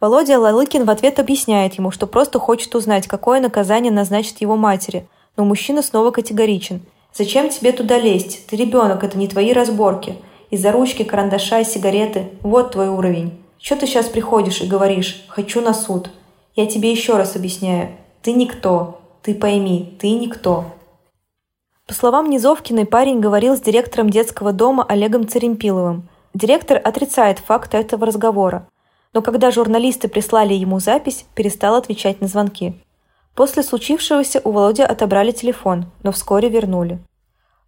Володя 0.00 0.38
Лалыкин 0.38 0.86
в 0.86 0.90
ответ 0.90 1.20
объясняет 1.20 1.74
ему, 1.74 1.90
что 1.90 2.06
просто 2.06 2.38
хочет 2.38 2.74
узнать, 2.74 3.06
какое 3.06 3.38
наказание 3.38 3.92
назначит 3.92 4.40
его 4.40 4.56
матери– 4.56 5.06
но 5.36 5.44
мужчина 5.44 5.82
снова 5.82 6.10
категоричен. 6.10 6.80
«Зачем 7.14 7.50
тебе 7.50 7.72
туда 7.72 7.98
лезть? 7.98 8.46
Ты 8.46 8.56
ребенок, 8.56 9.04
это 9.04 9.18
не 9.18 9.28
твои 9.28 9.52
разборки. 9.52 10.16
Из-за 10.50 10.72
ручки, 10.72 11.02
карандаша 11.02 11.60
и 11.60 11.64
сигареты– 11.64 12.28
вот 12.42 12.72
твой 12.72 12.88
уровень. 12.88 13.32
Что 13.58 13.76
ты 13.76 13.86
сейчас 13.86 14.06
приходишь 14.06 14.60
и 14.60 14.66
говоришь 14.66 15.24
«хочу 15.28 15.60
на 15.60 15.74
суд»? 15.74 16.10
Я 16.54 16.66
тебе 16.66 16.90
еще 16.90 17.16
раз 17.16 17.36
объясняю. 17.36 17.90
Ты 18.22 18.32
никто. 18.32 19.00
Ты 19.22 19.34
пойми, 19.34 19.96
ты 20.00 20.10
никто. 20.10 20.64
По 21.86 21.94
словам 21.94 22.28
Низовкиной, 22.28 22.86
парень 22.86 23.20
говорил 23.20 23.56
с 23.56 23.60
директором 23.60 24.10
детского 24.10 24.52
дома 24.52 24.84
Олегом 24.88 25.28
Церемпиловым. 25.28 26.08
Директор 26.34 26.80
отрицает 26.82 27.38
факт 27.38 27.74
этого 27.74 28.06
разговора. 28.06 28.66
Но 29.12 29.22
когда 29.22 29.50
журналисты 29.50 30.08
прислали 30.08 30.54
ему 30.54 30.80
запись, 30.80 31.24
перестал 31.34 31.76
отвечать 31.76 32.20
на 32.20 32.28
звонки. 32.28 32.74
После 33.34 33.62
случившегося 33.62 34.40
у 34.44 34.50
Володи 34.50 34.82
отобрали 34.82 35.30
телефон, 35.32 35.86
но 36.02 36.12
вскоре 36.12 36.48
вернули. 36.48 36.98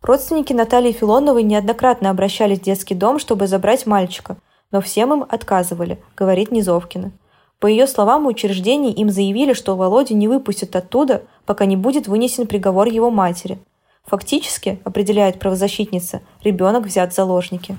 Родственники 0.03 0.53
Натальи 0.53 0.93
Филоновой 0.93 1.43
неоднократно 1.43 2.11
обращались 2.11 2.61
в 2.61 2.65
детский 2.65 2.95
дом, 2.95 3.19
чтобы 3.19 3.47
забрать 3.47 3.87
мальчика, 3.87 4.37
но 4.71 4.83
всем 4.83 5.15
им 5.15 5.25
отказывали, 5.27 5.99
говорит 6.15 6.53
Низовкина. 6.53 7.13
По 7.59 7.67
ее 7.67 7.87
словам, 7.87 8.25
в 8.25 8.27
учреждении 8.27 8.93
им 8.93 9.09
заявили, 9.09 9.55
что 9.55 9.77
Володю 9.77 10.15
не 10.15 10.29
выпустят 10.29 10.77
оттуда, 10.77 11.23
пока 11.47 11.65
не 11.65 11.77
будет 11.77 12.07
вынесен 12.07 12.47
приговор 12.47 12.89
его 12.89 13.11
матери. 13.11 13.59
Фактически, 14.05 14.79
определяет 14.85 15.39
правозащитница, 15.39 16.21
ребенок 16.43 16.85
взят 16.85 17.13
в 17.13 17.17
заложники. 17.17 17.79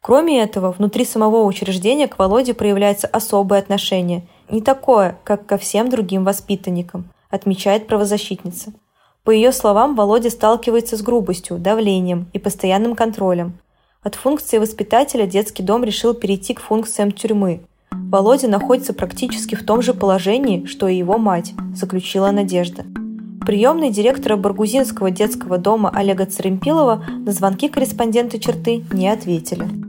Кроме 0.00 0.42
этого, 0.42 0.72
внутри 0.72 1.04
самого 1.04 1.44
учреждения 1.44 2.08
к 2.08 2.18
Володе 2.18 2.54
проявляется 2.54 3.06
особое 3.06 3.60
отношение, 3.60 4.26
не 4.50 4.60
такое, 4.60 5.18
как 5.24 5.46
ко 5.46 5.58
всем 5.58 5.90
другим 5.90 6.24
воспитанникам, 6.24 7.10
отмечает 7.30 7.86
правозащитница. 7.86 8.72
По 9.24 9.30
ее 9.30 9.52
словам, 9.52 9.96
Володя 9.96 10.30
сталкивается 10.30 10.96
с 10.96 11.02
грубостью, 11.02 11.58
давлением 11.58 12.28
и 12.32 12.38
постоянным 12.38 12.94
контролем. 12.94 13.58
От 14.02 14.16
функции 14.16 14.58
воспитателя 14.58 15.26
детский 15.26 15.62
дом 15.62 15.82
решил 15.82 16.12
перейти 16.12 16.52
к 16.52 16.60
функциям 16.60 17.10
тюрьмы. 17.10 17.62
Володя 17.90 18.48
находится 18.48 18.92
практически 18.92 19.54
в 19.54 19.64
том 19.64 19.80
же 19.80 19.94
положении, 19.94 20.66
что 20.66 20.88
и 20.88 20.96
его 20.96 21.16
мать, 21.16 21.54
заключила 21.74 22.30
Надежда. 22.30 22.84
Приемный 23.46 23.90
директора 23.90 24.36
Баргузинского 24.36 25.10
детского 25.10 25.58
дома 25.58 25.90
Олега 25.94 26.26
Царемпилова 26.26 27.04
на 27.08 27.32
звонки 27.32 27.68
корреспонденты 27.68 28.38
черты 28.38 28.84
не 28.92 29.08
ответили. 29.08 29.83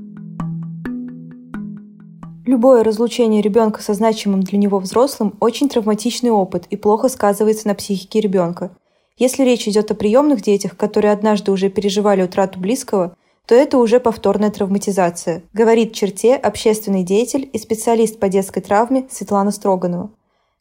Любое 2.46 2.84
разлучение 2.84 3.42
ребенка 3.42 3.82
со 3.82 3.96
значимым 3.96 4.42
для 4.42 4.60
него 4.60 4.78
взрослым– 4.78 5.34
очень 5.40 5.68
травматичный 5.68 6.30
опыт 6.30 6.68
и 6.70 6.78
плохо 6.78 7.10
сказывается 7.10 7.68
на 7.68 7.74
психике 7.74 8.20
ребенка. 8.20 8.70
Если 9.18 9.44
речь 9.44 9.68
идет 9.68 9.90
о 9.90 9.96
приемных 9.96 10.44
детях, 10.44 10.78
которые 10.78 11.12
однажды 11.12 11.52
уже 11.52 11.70
переживали 11.70 12.22
утрату 12.22 12.60
близкого, 12.60 13.18
то 13.48 13.56
это 13.56 13.80
уже 13.80 14.00
повторная 14.00 14.52
травматизация, 14.52 15.42
говорит 15.54 15.94
черте 15.94 16.36
общественный 16.36 17.02
деятель 17.02 17.50
и 17.52 17.58
специалист 17.58 18.20
по 18.20 18.30
детской 18.30 18.62
травме 18.62 19.08
Светлана 19.10 19.50
Строганова. 19.50 20.12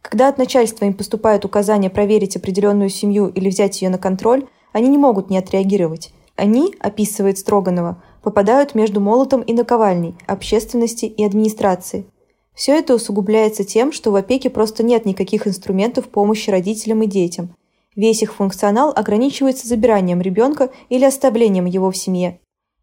Когда 0.01 0.29
от 0.29 0.39
начальства 0.39 0.87
им 0.87 0.95
поступает 0.95 1.45
указание 1.45 1.91
проверить 1.91 2.37
определенную 2.37 2.89
семью 2.89 3.27
или 3.27 3.51
взять 3.51 3.83
ее 3.83 3.91
на 3.91 3.99
контроль, 3.99 4.47
они 4.73 4.89
не 4.89 4.97
могут 4.97 5.29
не 5.29 5.37
отреагировать. 5.37 6.15
Они, 6.37 6.75
описывает 6.81 7.39
Строганова, 7.39 8.03
попадают 8.25 8.75
между 8.75 9.01
молотом 9.01 9.43
и 9.43 9.53
наковальней, 9.53 10.17
общественности 10.27 11.05
и 11.05 11.25
администрации. 11.25 12.07
Все 12.55 12.77
это 12.79 12.95
усугубляется 12.95 13.65
тем, 13.65 13.93
что 13.93 14.11
в 14.11 14.17
опеке 14.17 14.51
просто 14.51 14.83
нет 14.83 15.05
никаких 15.05 15.47
инструментов 15.47 16.09
помощи 16.09 16.51
родителям 16.51 17.03
и 17.03 17.07
детям. 17.07 17.55
Весь 17.95 18.23
их 18.23 18.35
функционал 18.35 18.93
ограничивается 18.95 19.69
забиранием 19.69 20.21
ребенка 20.21 20.71
или 20.89 21.05
оставлением 21.05 21.67
его 21.67 21.91
в 21.91 21.97
семье. 21.97 22.41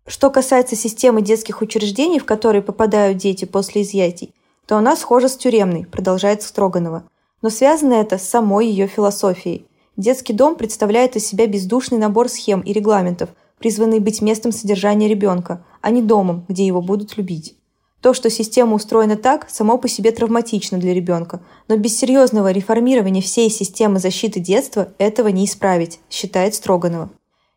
Что 0.08 0.30
касается 0.30 0.76
системы 0.76 1.22
детских 1.22 1.62
учреждений, 1.62 2.20
в 2.20 2.26
которые 2.26 2.62
попадают 2.62 3.18
дети 3.18 3.46
после 3.46 3.82
изъятий, 3.82 4.34
то 4.68 4.78
она 4.78 4.96
схожа 4.96 5.28
с 5.28 5.38
тюремной, 5.38 5.86
продолжает 5.86 6.44
Строганова. 6.44 7.04
Но 7.42 7.50
связано 7.50 7.94
это 7.94 8.18
с 8.18 8.28
самой 8.28 8.68
ее 8.68 8.88
философией. 8.88 9.66
Детский 9.98 10.34
дом 10.34 10.56
представляет 10.56 11.16
из 11.16 11.26
себя 11.26 11.48
бездушный 11.48 11.98
набор 11.98 12.30
схем 12.30 12.62
и 12.62 12.72
регламентов, 12.72 13.30
призванный 13.62 14.00
быть 14.00 14.22
местом 14.22 14.52
содержания 14.52 15.08
ребенка, 15.08 15.64
а 15.82 15.92
не 15.92 16.02
домом, 16.02 16.46
где 16.50 16.66
его 16.66 16.82
будут 16.82 17.16
любить. 17.16 17.56
То, 18.02 18.16
что 18.16 18.32
система 18.32 18.74
устроена 18.74 19.16
так, 19.16 19.48
само 19.50 19.78
по 19.78 19.88
себе 19.88 20.12
травматично 20.12 20.80
для 20.80 20.94
ребенка, 20.94 21.40
но 21.68 21.78
без 21.78 21.96
серьезного 21.96 22.52
реформирования 22.52 23.22
всей 23.22 23.52
системы 23.52 24.00
защиты 24.00 24.40
детства 24.40 24.90
этого 24.98 25.28
не 25.28 25.46
исправить, 25.46 26.00
считает 26.10 26.56
Строганова. 26.56 27.12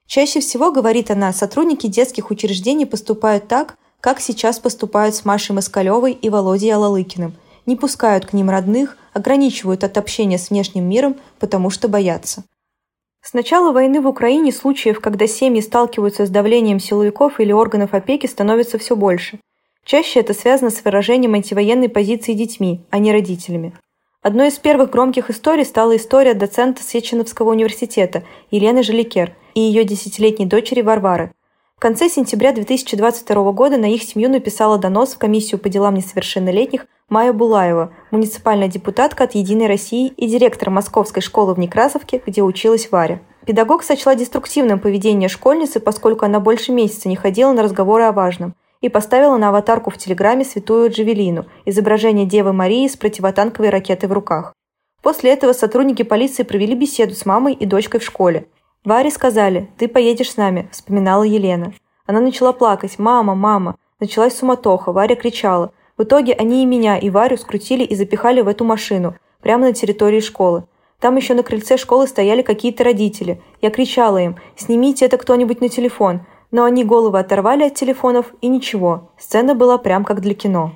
Чаще 0.06 0.40
всего, 0.40 0.70
говорит 0.70 1.10
она, 1.10 1.32
сотрудники 1.32 1.86
детских 1.86 2.30
учреждений 2.30 2.84
поступают 2.84 3.48
так, 3.48 3.78
как 4.00 4.20
сейчас 4.20 4.58
поступают 4.58 5.14
с 5.14 5.24
Машей 5.24 5.54
Москалевой 5.54 6.12
и 6.12 6.28
Володей 6.28 6.74
Алалыкиным, 6.74 7.32
не 7.64 7.76
пускают 7.76 8.26
к 8.26 8.34
ним 8.34 8.50
родных, 8.50 8.98
ограничивают 9.14 9.82
от 9.82 9.96
общения 9.96 10.36
с 10.36 10.50
внешним 10.50 10.86
миром, 10.86 11.16
потому 11.38 11.70
что 11.70 11.88
боятся. 11.88 12.44
С 13.26 13.32
начала 13.32 13.72
войны 13.72 14.02
в 14.02 14.06
Украине 14.06 14.52
случаев, 14.52 15.00
когда 15.00 15.26
семьи 15.26 15.62
сталкиваются 15.62 16.26
с 16.26 16.28
давлением 16.28 16.78
силовиков 16.78 17.40
или 17.40 17.52
органов 17.52 17.94
опеки, 17.94 18.26
становится 18.26 18.76
все 18.76 18.96
больше. 18.96 19.40
Чаще 19.82 20.20
это 20.20 20.34
связано 20.34 20.68
с 20.68 20.84
выражением 20.84 21.32
антивоенной 21.32 21.88
позиции 21.88 22.34
детьми, 22.34 22.82
а 22.90 22.98
не 22.98 23.12
родителями. 23.12 23.72
Одной 24.20 24.48
из 24.48 24.58
первых 24.58 24.90
громких 24.90 25.30
историй 25.30 25.64
стала 25.64 25.96
история 25.96 26.34
доцента 26.34 26.82
Сеченовского 26.82 27.52
университета 27.52 28.24
Елены 28.50 28.82
Желикер 28.82 29.34
и 29.54 29.60
ее 29.60 29.84
десятилетней 29.84 30.44
дочери 30.44 30.82
Варвары. 30.82 31.32
В 31.76 31.80
конце 31.80 32.10
сентября 32.10 32.52
2022 32.52 33.52
года 33.52 33.78
на 33.78 33.86
их 33.86 34.02
семью 34.02 34.28
написала 34.28 34.76
донос 34.76 35.14
в 35.14 35.18
комиссию 35.18 35.58
по 35.58 35.70
делам 35.70 35.94
несовершеннолетних 35.94 36.86
Майя 37.10 37.34
Булаева, 37.34 37.92
муниципальная 38.10 38.68
депутатка 38.68 39.24
от 39.24 39.34
«Единой 39.34 39.66
России» 39.66 40.08
и 40.08 40.26
директор 40.26 40.70
Московской 40.70 41.20
школы 41.20 41.52
в 41.52 41.58
Некрасовке, 41.58 42.22
где 42.24 42.42
училась 42.42 42.90
Варя. 42.90 43.20
Педагог 43.44 43.82
сочла 43.82 44.14
деструктивным 44.14 44.80
поведение 44.80 45.28
школьницы, 45.28 45.80
поскольку 45.80 46.24
она 46.24 46.40
больше 46.40 46.72
месяца 46.72 47.10
не 47.10 47.16
ходила 47.16 47.52
на 47.52 47.62
разговоры 47.62 48.04
о 48.04 48.12
важном, 48.12 48.54
и 48.80 48.88
поставила 48.88 49.36
на 49.36 49.50
аватарку 49.50 49.90
в 49.90 49.98
Телеграме 49.98 50.46
святую 50.46 50.90
Джавелину, 50.90 51.44
изображение 51.66 52.24
Девы 52.24 52.54
Марии 52.54 52.88
с 52.88 52.96
противотанковой 52.96 53.68
ракетой 53.68 54.08
в 54.08 54.12
руках. 54.12 54.54
После 55.02 55.30
этого 55.30 55.52
сотрудники 55.52 56.02
полиции 56.04 56.42
провели 56.42 56.74
беседу 56.74 57.14
с 57.14 57.26
мамой 57.26 57.52
и 57.52 57.66
дочкой 57.66 58.00
в 58.00 58.04
школе. 58.04 58.46
Варе 58.82 59.10
сказали 59.10 59.70
«Ты 59.76 59.88
поедешь 59.88 60.30
с 60.30 60.36
нами»,– 60.38 60.70
вспоминала 60.72 61.24
Елена. 61.24 61.74
Она 62.06 62.20
начала 62.20 62.54
плакать 62.54 62.98
«Мама, 62.98 63.34
мама!» 63.34 63.76
Началась 64.00 64.36
суматоха, 64.36 64.90
Варя 64.90 65.16
кричала– 65.16 65.70
в 65.96 66.02
итоге 66.02 66.32
они 66.32 66.62
и 66.62 66.66
меня, 66.66 66.98
и 66.98 67.08
Варю 67.08 67.36
скрутили 67.36 67.84
и 67.84 67.94
запихали 67.94 68.40
в 68.40 68.48
эту 68.48 68.64
машину, 68.64 69.14
прямо 69.40 69.66
на 69.66 69.72
территории 69.72 70.20
школы. 70.20 70.64
Там 71.00 71.16
еще 71.16 71.34
на 71.34 71.42
крыльце 71.42 71.76
школы 71.76 72.06
стояли 72.06 72.42
какие-то 72.42 72.82
родители. 72.82 73.40
Я 73.60 73.70
кричала 73.70 74.18
им 74.18 74.36
«Снимите 74.56 75.04
это 75.04 75.18
кто-нибудь 75.18 75.60
на 75.60 75.68
телефон!» 75.68 76.22
Но 76.50 76.64
они 76.64 76.84
головы 76.84 77.18
оторвали 77.18 77.64
от 77.64 77.74
телефонов 77.74 78.32
и 78.40 78.46
ничего. 78.46 79.10
Сцена 79.18 79.54
была 79.54 79.76
прям 79.76 80.04
как 80.04 80.20
для 80.20 80.34
кино. 80.34 80.72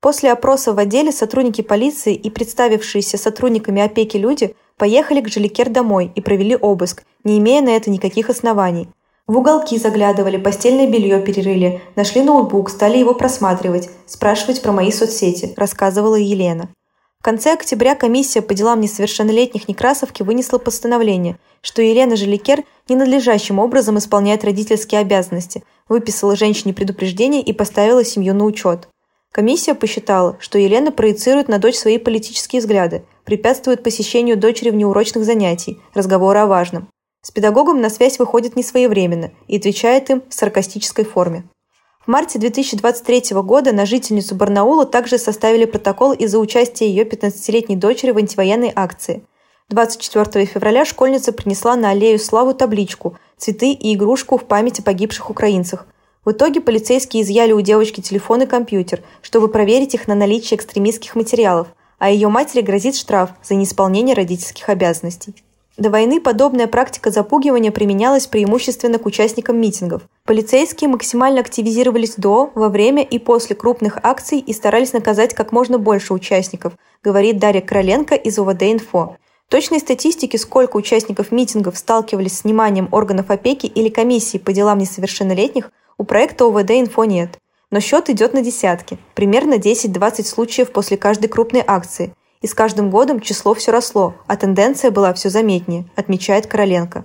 После 0.00 0.32
опроса 0.32 0.72
в 0.72 0.78
отделе 0.78 1.12
сотрудники 1.12 1.60
полиции 1.60 2.14
и 2.14 2.30
представившиеся 2.30 3.18
сотрудниками 3.18 3.82
опеки 3.82 4.16
люди 4.16 4.54
поехали 4.76 5.20
к 5.20 5.28
Жиликер 5.28 5.68
домой 5.68 6.12
и 6.14 6.20
провели 6.20 6.56
обыск, 6.56 7.04
не 7.24 7.38
имея 7.38 7.62
на 7.62 7.70
это 7.70 7.90
никаких 7.90 8.30
оснований. 8.30 8.88
В 9.28 9.36
уголки 9.36 9.78
заглядывали, 9.78 10.38
постельное 10.38 10.88
белье 10.88 11.20
перерыли, 11.20 11.82
нашли 11.96 12.22
ноутбук, 12.22 12.70
стали 12.70 12.96
его 12.96 13.12
просматривать, 13.12 13.90
спрашивать 14.06 14.62
про 14.62 14.72
мои 14.72 14.90
соцсети, 14.90 15.52
рассказывала 15.54 16.14
Елена. 16.14 16.70
В 17.20 17.22
конце 17.22 17.52
октября 17.52 17.94
комиссия 17.94 18.40
по 18.40 18.54
делам 18.54 18.80
несовершеннолетних 18.80 19.68
Некрасовки 19.68 20.22
вынесла 20.22 20.56
постановление, 20.56 21.38
что 21.60 21.82
Елена 21.82 22.16
Желикер 22.16 22.64
ненадлежащим 22.88 23.58
образом 23.58 23.98
исполняет 23.98 24.44
родительские 24.44 25.02
обязанности, 25.02 25.62
выписала 25.90 26.34
женщине 26.34 26.72
предупреждение 26.72 27.42
и 27.42 27.52
поставила 27.52 28.06
семью 28.06 28.32
на 28.32 28.46
учет. 28.46 28.88
Комиссия 29.30 29.74
посчитала, 29.74 30.38
что 30.40 30.58
Елена 30.58 30.90
проецирует 30.90 31.48
на 31.48 31.58
дочь 31.58 31.76
свои 31.76 31.98
политические 31.98 32.60
взгляды, 32.60 33.04
препятствует 33.24 33.82
посещению 33.82 34.38
дочери 34.38 34.70
внеурочных 34.70 35.26
занятий, 35.26 35.82
разговора 35.92 36.44
о 36.44 36.46
важном. 36.46 36.88
С 37.20 37.30
педагогом 37.30 37.80
на 37.80 37.90
связь 37.90 38.18
выходит 38.18 38.54
несвоевременно 38.54 39.32
и 39.48 39.56
отвечает 39.56 40.08
им 40.10 40.22
в 40.28 40.34
саркастической 40.34 41.04
форме. 41.04 41.44
В 42.06 42.10
марте 42.10 42.38
2023 42.38 43.36
года 43.42 43.72
на 43.72 43.84
жительницу 43.84 44.34
Барнаула 44.34 44.86
также 44.86 45.18
составили 45.18 45.64
протокол 45.64 46.12
из-за 46.12 46.38
участия 46.38 46.88
ее 46.88 47.04
15-летней 47.04 47.76
дочери 47.76 48.12
в 48.12 48.16
антивоенной 48.16 48.72
акции. 48.74 49.24
24 49.68 50.46
февраля 50.46 50.86
школьница 50.86 51.32
принесла 51.32 51.76
на 51.76 51.90
аллею 51.90 52.18
Славу 52.18 52.54
табличку 52.54 53.18
«Цветы 53.36 53.72
и 53.72 53.94
игрушку 53.94 54.38
в 54.38 54.44
память 54.44 54.80
о 54.80 54.82
погибших 54.82 55.28
украинцах». 55.28 55.86
В 56.24 56.30
итоге 56.30 56.60
полицейские 56.60 57.22
изъяли 57.22 57.52
у 57.52 57.60
девочки 57.60 58.00
телефон 58.00 58.42
и 58.42 58.46
компьютер, 58.46 59.02
чтобы 59.20 59.48
проверить 59.48 59.94
их 59.94 60.08
на 60.08 60.14
наличие 60.14 60.56
экстремистских 60.56 61.16
материалов, 61.16 61.68
а 61.98 62.10
ее 62.10 62.28
матери 62.28 62.62
грозит 62.62 62.96
штраф 62.96 63.30
за 63.42 63.54
неисполнение 63.54 64.14
родительских 64.14 64.68
обязанностей. 64.68 65.34
До 65.78 65.90
войны 65.90 66.20
подобная 66.20 66.66
практика 66.66 67.12
запугивания 67.12 67.70
применялась 67.70 68.26
преимущественно 68.26 68.98
к 68.98 69.06
участникам 69.06 69.60
митингов. 69.60 70.02
Полицейские 70.24 70.90
максимально 70.90 71.38
активизировались 71.38 72.16
до, 72.16 72.50
во 72.56 72.68
время 72.68 73.04
и 73.04 73.20
после 73.20 73.54
крупных 73.54 73.96
акций 74.02 74.40
и 74.40 74.52
старались 74.52 74.92
наказать 74.92 75.34
как 75.34 75.52
можно 75.52 75.78
больше 75.78 76.14
участников, 76.14 76.72
говорит 77.04 77.38
Дарья 77.38 77.60
Короленко 77.60 78.16
из 78.16 78.40
УВД-Инфо. 78.40 79.18
Точной 79.48 79.78
статистики, 79.78 80.36
сколько 80.36 80.76
участников 80.76 81.30
митингов 81.30 81.78
сталкивались 81.78 82.38
с 82.38 82.44
вниманием 82.44 82.88
органов 82.90 83.30
опеки 83.30 83.66
или 83.66 83.88
комиссии 83.88 84.38
по 84.38 84.52
делам 84.52 84.78
несовершеннолетних, 84.78 85.70
у 85.96 86.02
проекта 86.02 86.46
УВД-Инфо 86.46 87.06
нет. 87.06 87.38
Но 87.70 87.78
счет 87.78 88.10
идет 88.10 88.34
на 88.34 88.42
десятки, 88.42 88.98
примерно 89.14 89.54
10-20 89.54 90.24
случаев 90.24 90.72
после 90.72 90.96
каждой 90.96 91.28
крупной 91.28 91.62
акции, 91.64 92.12
и 92.40 92.46
с 92.46 92.54
каждым 92.54 92.90
годом 92.90 93.20
число 93.20 93.54
все 93.54 93.72
росло, 93.72 94.14
а 94.26 94.36
тенденция 94.36 94.90
была 94.90 95.12
все 95.14 95.28
заметнее, 95.28 95.86
отмечает 95.96 96.46
Короленко. 96.46 97.04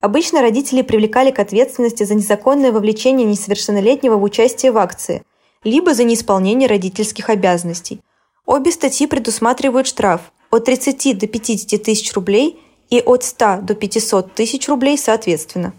Обычно 0.00 0.40
родители 0.40 0.82
привлекали 0.82 1.30
к 1.30 1.38
ответственности 1.38 2.04
за 2.04 2.14
незаконное 2.14 2.72
вовлечение 2.72 3.26
несовершеннолетнего 3.26 4.16
в 4.16 4.22
участие 4.22 4.72
в 4.72 4.78
акции, 4.78 5.22
либо 5.62 5.94
за 5.94 6.04
неисполнение 6.04 6.68
родительских 6.68 7.28
обязанностей. 7.28 8.00
Обе 8.46 8.72
статьи 8.72 9.06
предусматривают 9.06 9.86
штраф 9.86 10.32
от 10.50 10.64
30 10.64 11.18
до 11.18 11.26
50 11.26 11.82
тысяч 11.82 12.12
рублей 12.14 12.58
и 12.88 13.00
от 13.00 13.24
100 13.24 13.60
до 13.62 13.74
500 13.74 14.34
тысяч 14.34 14.68
рублей 14.68 14.96
соответственно. 14.96 15.74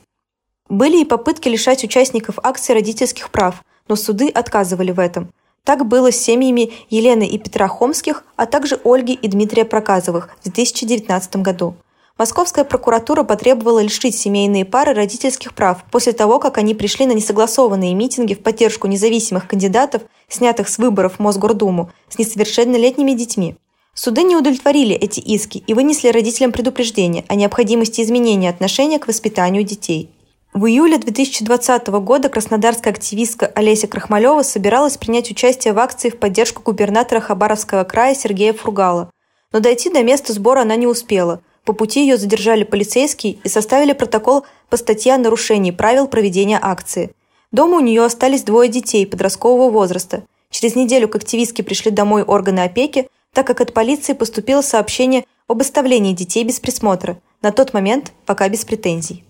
Были 0.69 1.01
и 1.01 1.05
попытки 1.05 1.49
лишать 1.49 1.83
участников 1.83 2.35
акции 2.43 2.73
родительских 2.73 3.31
прав, 3.31 3.63
но 3.87 3.95
суды 3.95 4.29
отказывали 4.29 4.91
в 4.91 4.99
этом– 4.99 5.31
так 5.65 5.85
было 5.87 6.11
с 6.11 6.17
семьями 6.17 6.71
Елены 6.89 7.27
и 7.27 7.37
Петра 7.37 7.67
Хомских, 7.67 8.23
а 8.35 8.45
также 8.45 8.79
Ольги 8.83 9.13
и 9.13 9.27
Дмитрия 9.27 9.65
Проказовых 9.65 10.29
в 10.39 10.43
2019 10.43 11.37
году. 11.37 11.75
Московская 12.17 12.65
прокуратура 12.65 13.23
потребовала 13.23 13.79
лишить 13.81 14.15
семейные 14.15 14.63
пары 14.63 14.93
родительских 14.93 15.55
прав 15.55 15.83
после 15.91 16.13
того, 16.13 16.39
как 16.39 16.57
они 16.57 16.75
пришли 16.75 17.05
на 17.05 17.13
несогласованные 17.13 17.95
митинги 17.95 18.35
в 18.35 18.43
поддержку 18.43 18.87
независимых 18.87 19.47
кандидатов, 19.47 20.03
снятых 20.27 20.69
с 20.69 20.77
выборов 20.77 21.15
в 21.15 21.19
Мосгордуму, 21.19 21.89
с 22.09 22.19
несовершеннолетними 22.19 23.13
детьми. 23.13 23.55
Суды 23.93 24.23
не 24.23 24.35
удовлетворили 24.35 24.95
эти 24.95 25.19
иски 25.19 25.63
и 25.65 25.73
вынесли 25.73 26.09
родителям 26.09 26.51
предупреждение 26.51 27.25
о 27.27 27.35
необходимости 27.35 28.01
изменения 28.01 28.49
отношения 28.49 28.99
к 28.99 29.07
воспитанию 29.07 29.63
детей. 29.63 30.09
В 30.53 30.65
июле 30.65 30.97
2020 30.97 31.87
года 31.87 32.27
краснодарская 32.27 32.91
активистка 32.91 33.49
Олеся 33.55 33.87
Крахмалева 33.87 34.41
собиралась 34.41 34.97
принять 34.97 35.31
участие 35.31 35.73
в 35.73 35.79
акции 35.79 36.09
в 36.09 36.17
поддержку 36.17 36.61
губернатора 36.61 37.21
Хабаровского 37.21 37.85
края 37.85 38.13
Сергея 38.13 38.51
Фургала. 38.51 39.09
Но 39.53 39.61
дойти 39.61 39.89
до 39.89 40.03
места 40.03 40.33
сбора 40.33 40.63
она 40.63 40.75
не 40.75 40.87
успела. 40.87 41.41
По 41.63 41.71
пути 41.71 42.01
ее 42.01 42.17
задержали 42.17 42.65
полицейские 42.65 43.37
и 43.41 43.47
составили 43.47 43.93
протокол 43.93 44.45
по 44.69 44.75
статье 44.75 45.13
о 45.13 45.17
нарушении 45.17 45.71
правил 45.71 46.09
проведения 46.09 46.59
акции. 46.61 47.11
Дома 47.53 47.77
у 47.77 47.81
нее 47.81 48.03
остались 48.03 48.43
двое 48.43 48.69
детей 48.69 49.07
подросткового 49.07 49.69
возраста. 49.69 50.23
Через 50.49 50.75
неделю 50.75 51.07
к 51.07 51.15
активистке 51.15 51.63
пришли 51.63 51.91
домой 51.91 52.23
органы 52.23 52.59
опеки, 52.59 53.07
так 53.31 53.47
как 53.47 53.61
от 53.61 53.73
полиции 53.73 54.11
поступило 54.11 54.61
сообщение 54.61 55.23
об 55.47 55.61
оставлении 55.61 56.11
детей 56.11 56.43
без 56.43 56.59
присмотра, 56.59 57.21
на 57.41 57.53
тот 57.53 57.73
момент 57.73 58.11
пока 58.25 58.49
без 58.49 58.65
претензий. 58.65 59.23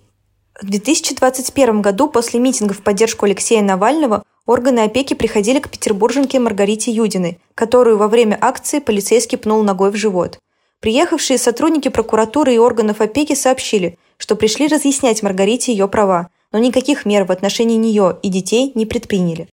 В 0.60 0.70
2021 0.70 1.82
году 1.82 2.08
после 2.08 2.40
митинга 2.40 2.74
в 2.74 2.82
поддержку 2.84 3.26
Алексея 3.26 3.62
Навального 3.64 4.24
органы 4.46 4.82
опеки 4.82 5.14
приходили 5.14 5.60
к 5.60 5.70
петербурженке 5.70 6.40
Маргарите 6.40 6.92
Юдиной, 6.92 7.40
которую 7.56 7.98
во 7.98 8.08
время 8.08 8.38
акции 8.40 8.80
полицейский 8.80 9.38
пнул 9.38 9.64
ногой 9.64 9.92
в 9.92 9.96
живот. 9.96 10.40
Приехавшие 10.82 11.38
сотрудники 11.38 11.90
прокуратуры 11.90 12.56
и 12.56 12.58
органов 12.58 13.02
опеки 13.02 13.34
сообщили, 13.34 13.98
что 14.18 14.36
пришли 14.36 14.68
разъяснять 14.68 15.24
Маргарите 15.24 15.72
ее 15.72 15.88
права, 15.88 16.30
но 16.52 16.60
никаких 16.60 17.06
мер 17.06 17.26
в 17.26 17.32
отношении 17.32 17.78
нее 17.78 18.18
и 18.22 18.30
детей 18.30 18.72
не 18.76 18.86
предприняли. 18.86 19.48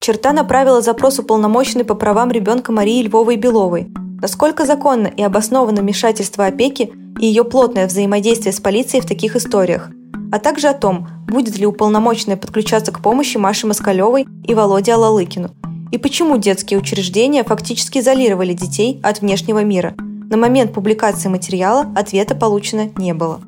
Черта 0.00 0.32
направила 0.32 0.82
запрос 0.82 1.18
уполномоченной 1.18 1.84
по 1.84 1.94
правам 1.94 2.30
ребенка 2.30 2.72
Марии 2.72 3.02
Львовой 3.02 3.36
Беловой. 3.36 3.88
Насколько 4.20 4.66
законно 4.66 5.06
и 5.06 5.22
обосновано 5.22 5.80
вмешательство 5.80 6.46
опеки 6.46 6.92
и 7.18 7.26
ее 7.26 7.44
плотное 7.44 7.86
взаимодействие 7.86 8.52
с 8.52 8.60
полицией 8.60 9.02
в 9.02 9.06
таких 9.06 9.34
историях– 9.34 9.90
а 10.32 10.38
также 10.38 10.68
о 10.68 10.74
том, 10.74 11.08
будет 11.28 11.58
ли 11.58 11.66
уполномоченная 11.66 12.38
подключаться 12.38 12.90
к 12.90 13.00
помощи 13.00 13.36
Маши 13.36 13.66
Москалевой 13.66 14.26
и 14.48 14.54
Володе 14.54 14.94
Алалыкину, 14.94 15.50
и 15.92 15.98
почему 15.98 16.38
детские 16.38 16.80
учреждения 16.80 17.44
фактически 17.44 17.98
изолировали 17.98 18.54
детей 18.54 18.98
от 19.02 19.20
внешнего 19.20 19.62
мира. 19.62 19.94
На 20.30 20.38
момент 20.38 20.72
публикации 20.72 21.28
материала 21.28 21.86
ответа 21.94 22.34
получено 22.34 22.88
не 22.96 23.12
было. 23.12 23.42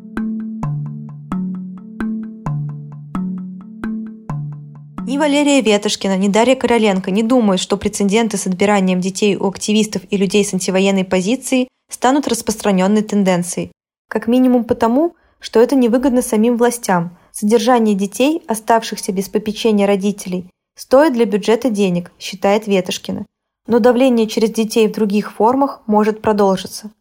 Ни 5.07 5.16
Валерия 5.16 5.62
Ветошкина, 5.62 6.18
ни 6.18 6.29
Дарья 6.29 6.55
Короленко 6.55 7.11
не 7.11 7.23
думают, 7.23 7.62
что 7.62 7.79
прецеденты 7.79 8.37
с 8.37 8.47
отбиранием 8.47 9.01
детей 9.01 9.37
у 9.37 9.49
активистов 9.49 10.03
и 10.11 10.18
людей 10.18 10.44
с 10.44 10.53
антивоенной 10.53 11.05
позицией 11.05 11.68
станут 11.90 12.29
распространенной 12.29 13.03
тенденцией. 13.03 13.73
Как 14.11 14.27
минимум 14.27 14.64
потому, 14.64 15.14
что 15.44 15.61
это 15.61 15.76
невыгодно 15.76 16.22
самим 16.22 16.57
властям. 16.57 17.18
Содержание 17.30 17.94
детей, 17.94 18.42
оставшихся 18.48 19.12
без 19.12 19.28
попечения 19.28 19.87
родителей, 19.87 20.48
стоит 20.74 21.12
для 21.12 21.26
бюджета 21.26 21.68
денег, 21.68 22.12
считает 22.18 22.66
Ветошкина. 22.66 23.26
Но 23.66 23.78
давление 23.78 24.26
через 24.26 24.52
детей 24.52 24.88
в 24.88 24.92
других 24.92 25.35
формах 25.35 25.83
может 25.87 26.22
продолжиться. 26.22 26.92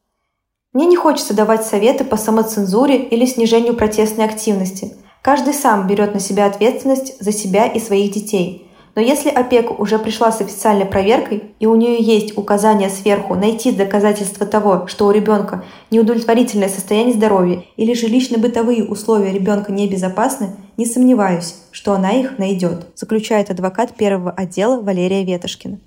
Мне 0.73 0.87
не 0.87 0.97
хочется 0.97 1.33
давать 1.33 1.65
советы 1.65 2.03
по 2.03 2.17
самоцензуре 2.17 2.97
или 2.97 3.25
снижению 3.25 3.75
протестной 3.77 4.25
активности. 4.25 4.93
Каждый 5.21 5.53
сам 5.53 5.87
берет 5.87 6.13
на 6.13 6.19
себя 6.19 6.45
ответственность 6.45 7.15
за 7.23 7.31
себя 7.31 7.67
и 7.67 7.79
своих 7.79 8.11
детей. 8.11 8.67
Но 8.95 9.01
если 9.01 9.29
опека 9.29 9.71
уже 9.71 9.97
пришла 9.97 10.31
с 10.31 10.39
официальной 10.41 10.85
проверкой, 10.85 11.55
и 11.59 11.65
у 11.65 11.75
нее 11.75 11.97
есть 11.99 12.37
указание 12.37 12.89
сверху 12.89 13.33
найти 13.33 13.71
доказательства 13.71 14.45
того, 14.45 14.85
что 14.87 15.07
у 15.07 15.11
ребенка 15.11 15.63
неудовлетворительное 15.89 16.69
состояние 16.69 17.15
здоровья 17.15 17.63
или 17.75 17.93
жилищно-бытовые 17.93 18.85
условия 18.85 19.31
ребенка 19.31 19.71
небезопасны, 19.71 20.55
не 20.77 20.85
сомневаюсь, 20.85 21.55
что 21.71 21.93
она 21.93 22.11
их 22.11 22.37
найдет, 22.37 22.87
заключает 22.95 23.49
адвокат 23.49 23.95
первого 23.95 24.31
отдела 24.31 24.79
Валерия 24.79 25.23
Ветошкина. 25.23 25.79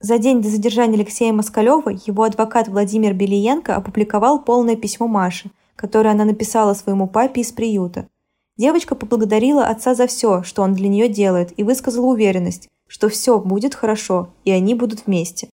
За 0.00 0.18
день 0.18 0.40
до 0.40 0.48
задержания 0.48 0.94
Алексея 0.94 1.32
Москалева 1.32 1.90
его 1.90 2.22
адвокат 2.22 2.68
Владимир 2.68 3.14
Белиенко 3.14 3.74
опубликовал 3.74 4.40
полное 4.44 4.76
письмо 4.76 5.08
Маше, 5.08 5.50
которое 5.74 6.10
она 6.10 6.24
написала 6.24 6.74
своему 6.74 7.08
папе 7.08 7.40
из 7.40 7.50
приюта. 7.50 8.06
Девочка 8.58 8.94
поблагодарила 8.94 9.64
отца 9.64 9.94
за 9.94 10.06
все, 10.06 10.42
что 10.42 10.62
он 10.62 10.74
для 10.74 10.88
нее 10.88 11.08
делает, 11.08 11.58
и 11.58 11.62
высказала 11.62 12.06
уверенность, 12.06 12.68
что 12.86 13.08
все 13.08 13.38
будет 13.38 13.74
хорошо, 13.74 14.28
и 14.44 14.50
они 14.50 14.74
будут 14.74 15.06
вместе. 15.06 15.48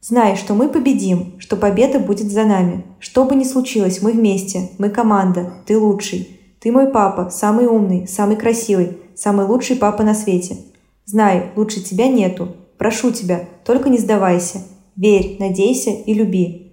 Знай, 0.00 0.34
что 0.36 0.54
мы 0.54 0.68
победим, 0.68 1.38
что 1.38 1.56
победа 1.56 2.00
будет 2.00 2.32
за 2.32 2.44
нами. 2.44 2.84
Что 2.98 3.24
бы 3.24 3.36
ни 3.36 3.44
случилось, 3.44 4.02
мы 4.02 4.12
вместе, 4.12 4.70
мы 4.78 4.90
команда, 4.90 5.52
ты 5.66 5.78
лучший. 5.78 6.40
Ты 6.60 6.72
мой 6.72 6.90
папа, 6.90 7.30
самый 7.30 7.66
умный, 7.66 8.08
самый 8.08 8.36
красивый, 8.36 8.98
самый 9.14 9.46
лучший 9.46 9.76
папа 9.76 10.02
на 10.02 10.14
свете. 10.14 10.56
Знай, 11.04 11.52
лучше 11.54 11.82
тебя 11.82 12.08
нету, 12.08 12.56
Прошу 12.78 13.12
тебя, 13.12 13.48
только 13.64 13.88
не 13.88 13.98
сдавайся. 13.98 14.62
Верь, 14.96 15.36
надейся 15.38 15.90
и 15.90 16.12
люби. 16.12 16.72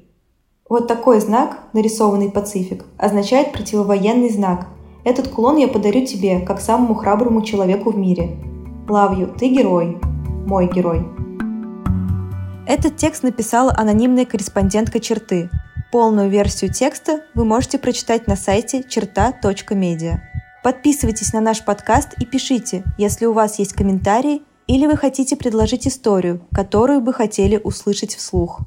Вот 0.67 0.87
такой 0.87 1.19
знак, 1.19 1.69
нарисованный 1.73 2.31
Пацифик, 2.31 2.85
означает 2.97 3.51
противовоенный 3.51 4.29
знак. 4.29 4.67
Этот 5.03 5.29
кулон 5.29 5.57
я 5.57 5.67
подарю 5.67 6.05
тебе, 6.05 6.39
как 6.41 6.61
самому 6.61 6.93
храброму 6.93 7.41
человеку 7.41 7.91
в 7.91 7.97
мире. 7.97 8.37
Лавью, 8.87 9.27
ты 9.27 9.47
герой. 9.47 9.97
Мой 10.45 10.67
герой. 10.67 11.07
Этот 12.67 12.97
текст 12.97 13.23
написала 13.23 13.73
анонимная 13.75 14.25
корреспондентка 14.25 14.99
«Черты». 14.99 15.49
Полную 15.91 16.29
версию 16.29 16.71
текста 16.71 17.21
вы 17.33 17.43
можете 17.43 17.77
прочитать 17.77 18.27
на 18.27 18.35
сайте 18.35 18.83
черта.медиа. 18.87 20.21
Подписывайтесь 20.63 21.33
на 21.33 21.41
наш 21.41 21.65
подкаст 21.65 22.09
и 22.19 22.25
пишите, 22.25 22.83
если 22.97 23.25
у 23.25 23.33
вас 23.33 23.59
есть 23.59 23.73
комментарии 23.73 24.43
или 24.67 24.85
вы 24.85 24.95
хотите 24.95 25.35
предложить 25.35 25.87
историю, 25.87 26.41
которую 26.53 27.01
бы 27.01 27.11
хотели 27.11 27.59
услышать 27.61 28.15
вслух. 28.15 28.61